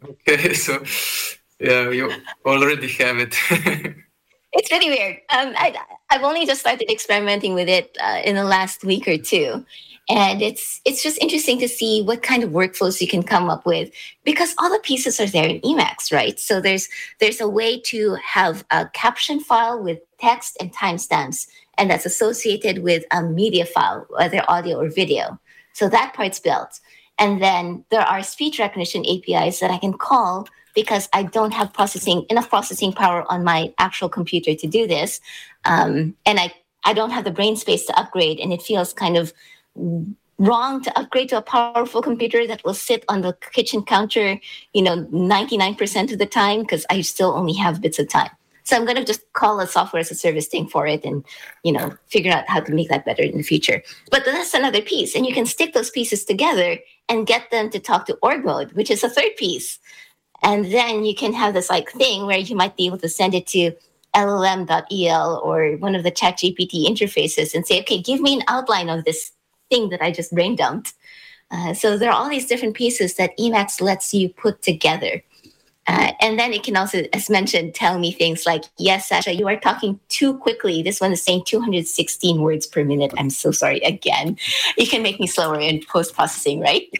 [0.02, 0.82] Okay, so
[1.58, 2.10] yeah, you
[2.46, 3.36] already have it.
[4.52, 5.16] it's really weird.
[5.30, 5.76] Um, I,
[6.10, 9.64] I've only just started experimenting with it uh, in the last week or two,
[10.08, 13.66] and it's it's just interesting to see what kind of workflows you can come up
[13.66, 13.90] with
[14.24, 16.38] because all the pieces are there in Emacs, right?
[16.38, 16.88] So there's
[17.18, 22.82] there's a way to have a caption file with text and timestamps, and that's associated
[22.82, 25.38] with a media file, whether audio or video.
[25.72, 26.80] So that part's built.
[27.18, 31.72] And then there are speech recognition APIs that I can call because I don't have
[31.72, 35.20] processing enough processing power on my actual computer to do this,
[35.64, 36.54] um, and I
[36.84, 39.32] I don't have the brain space to upgrade, and it feels kind of
[40.38, 44.38] wrong to upgrade to a powerful computer that will sit on the kitchen counter,
[44.74, 48.30] you know, 99% of the time because I still only have bits of time.
[48.64, 51.24] So I'm going to just call a software as a service thing for it and,
[51.62, 53.80] you know, figure out how to make that better in the future.
[54.10, 55.14] But that's another piece.
[55.14, 58.72] And you can stick those pieces together and get them to talk to org mode,
[58.72, 59.78] which is a third piece.
[60.42, 63.34] And then you can have this like thing where you might be able to send
[63.34, 63.72] it to
[64.14, 68.88] llm.el or one of the chat GPT interfaces and say, okay, give me an outline
[68.88, 69.32] of this
[69.70, 70.94] thing that I just brain dumped.
[71.50, 75.22] Uh, so there are all these different pieces that Emacs lets you put together.
[75.88, 79.46] Uh, and then it can also, as mentioned, tell me things like, yes, Sacha, you
[79.46, 80.82] are talking too quickly.
[80.82, 83.14] This one is saying 216 words per minute.
[83.16, 84.36] I'm so sorry again.
[84.76, 86.90] You can make me slower in post processing, right?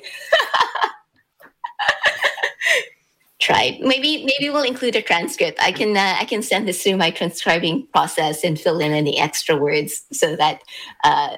[3.38, 3.78] Try.
[3.82, 5.60] Maybe maybe we'll include a transcript.
[5.60, 9.18] I can uh, I can send this through my transcribing process and fill in any
[9.18, 10.62] extra words so that
[11.04, 11.36] uh,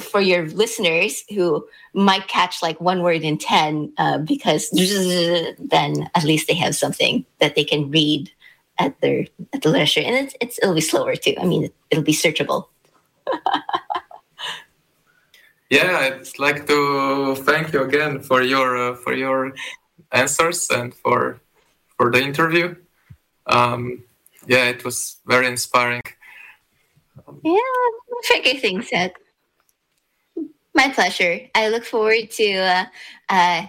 [0.00, 4.70] for your listeners who might catch like one word in 10 uh, because
[5.58, 8.30] then at least they have something that they can read
[8.78, 12.04] at their at the leisure and it's, it's it'll be slower too i mean it'll
[12.04, 12.66] be searchable
[15.70, 19.54] yeah i'd like to thank you again for your uh, for your
[20.12, 21.40] answers and for
[21.96, 22.74] for the interview
[23.46, 24.02] um,
[24.46, 26.02] yeah it was very inspiring
[27.44, 29.12] yeah things out
[30.76, 31.40] my pleasure.
[31.54, 32.84] I look forward to uh,
[33.30, 33.66] uh,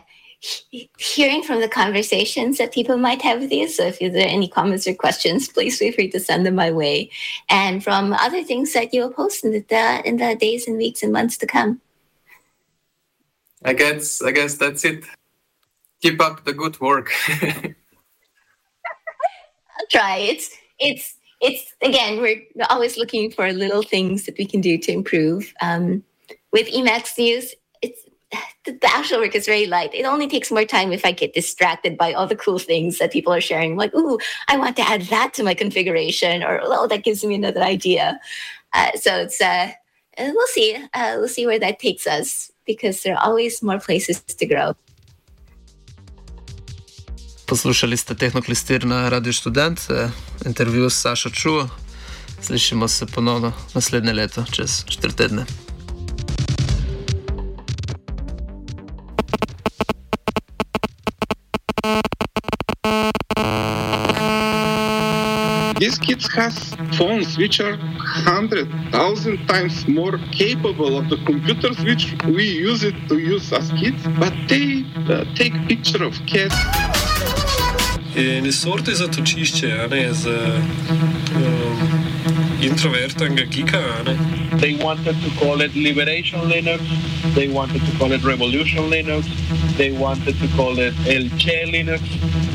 [1.00, 3.68] hearing from the conversations that people might have with you.
[3.68, 6.70] So if there are any comments or questions, please feel free to send them my
[6.70, 7.10] way.
[7.50, 11.14] And from other things that you'll post in the, in the days and weeks and
[11.14, 11.82] months to come.
[13.66, 15.04] I guess I guess that's it.
[16.02, 17.12] Keep up the good work.
[19.80, 20.18] I'll try.
[20.18, 24.92] It's it's it's again we're always looking for little things that we can do to
[24.92, 25.54] improve.
[25.62, 26.04] Um,
[26.54, 28.02] with Emacs News, it's
[28.66, 29.94] the actual work is very light.
[29.94, 33.12] It only takes more time if I get distracted by all the cool things that
[33.12, 33.78] people are sharing.
[33.78, 34.20] Like, ooh,
[34.50, 38.20] I want to add that to my configuration, or oh, that gives me another idea.
[38.74, 39.72] Uh, so it's uh,
[40.18, 40.76] uh, we'll see.
[40.94, 44.76] Uh, we'll see where that takes us because there are always more places to grow.
[47.48, 50.10] Poslušali ste Tehnoklistir na Radio Student, eh,
[50.46, 51.70] intervju s Sašo Čuo.
[52.42, 55.46] Slišimo se ponovno naslednje leto, čez četiri tedne.
[65.80, 66.54] These kids have
[66.98, 67.78] phones which are
[68.26, 73.72] hundred thousand times more capable of the computers which we use it to use as
[73.80, 76.87] kids, but they uh, take picture of cats.
[78.18, 81.82] In sorte zatočišče, a ne z um,
[82.66, 84.16] introvertnega geeka, a ne.
[84.58, 86.82] They wanted to call it Liberation Linux.
[87.36, 89.30] They wanted to call it Revolution Linux.
[89.78, 90.96] They wanted to call it
[91.38, 92.02] Che Linux.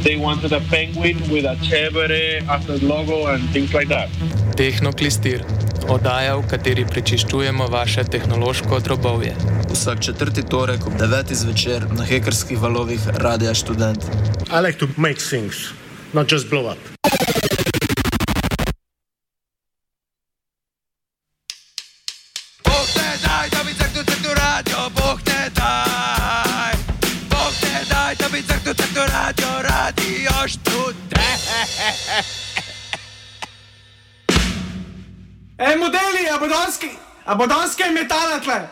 [0.03, 4.11] They wanted a penguin with a Chevere as a logo and things like that.
[4.59, 5.45] Tehnoklistir.
[5.87, 9.37] Oddaja, v kateri prečiščujemo vaše tehnološko drobovje.
[9.71, 11.35] Vsak četrti torek ob 9.
[11.35, 14.03] zvečer na hekerskih valovih Radia Student.
[14.51, 15.71] I like to make things,
[16.13, 16.79] not just blow up.
[30.43, 31.15] a študent.
[35.59, 36.91] Ej, modeli, a bodanski,
[37.27, 38.69] a bodanski je metala tle.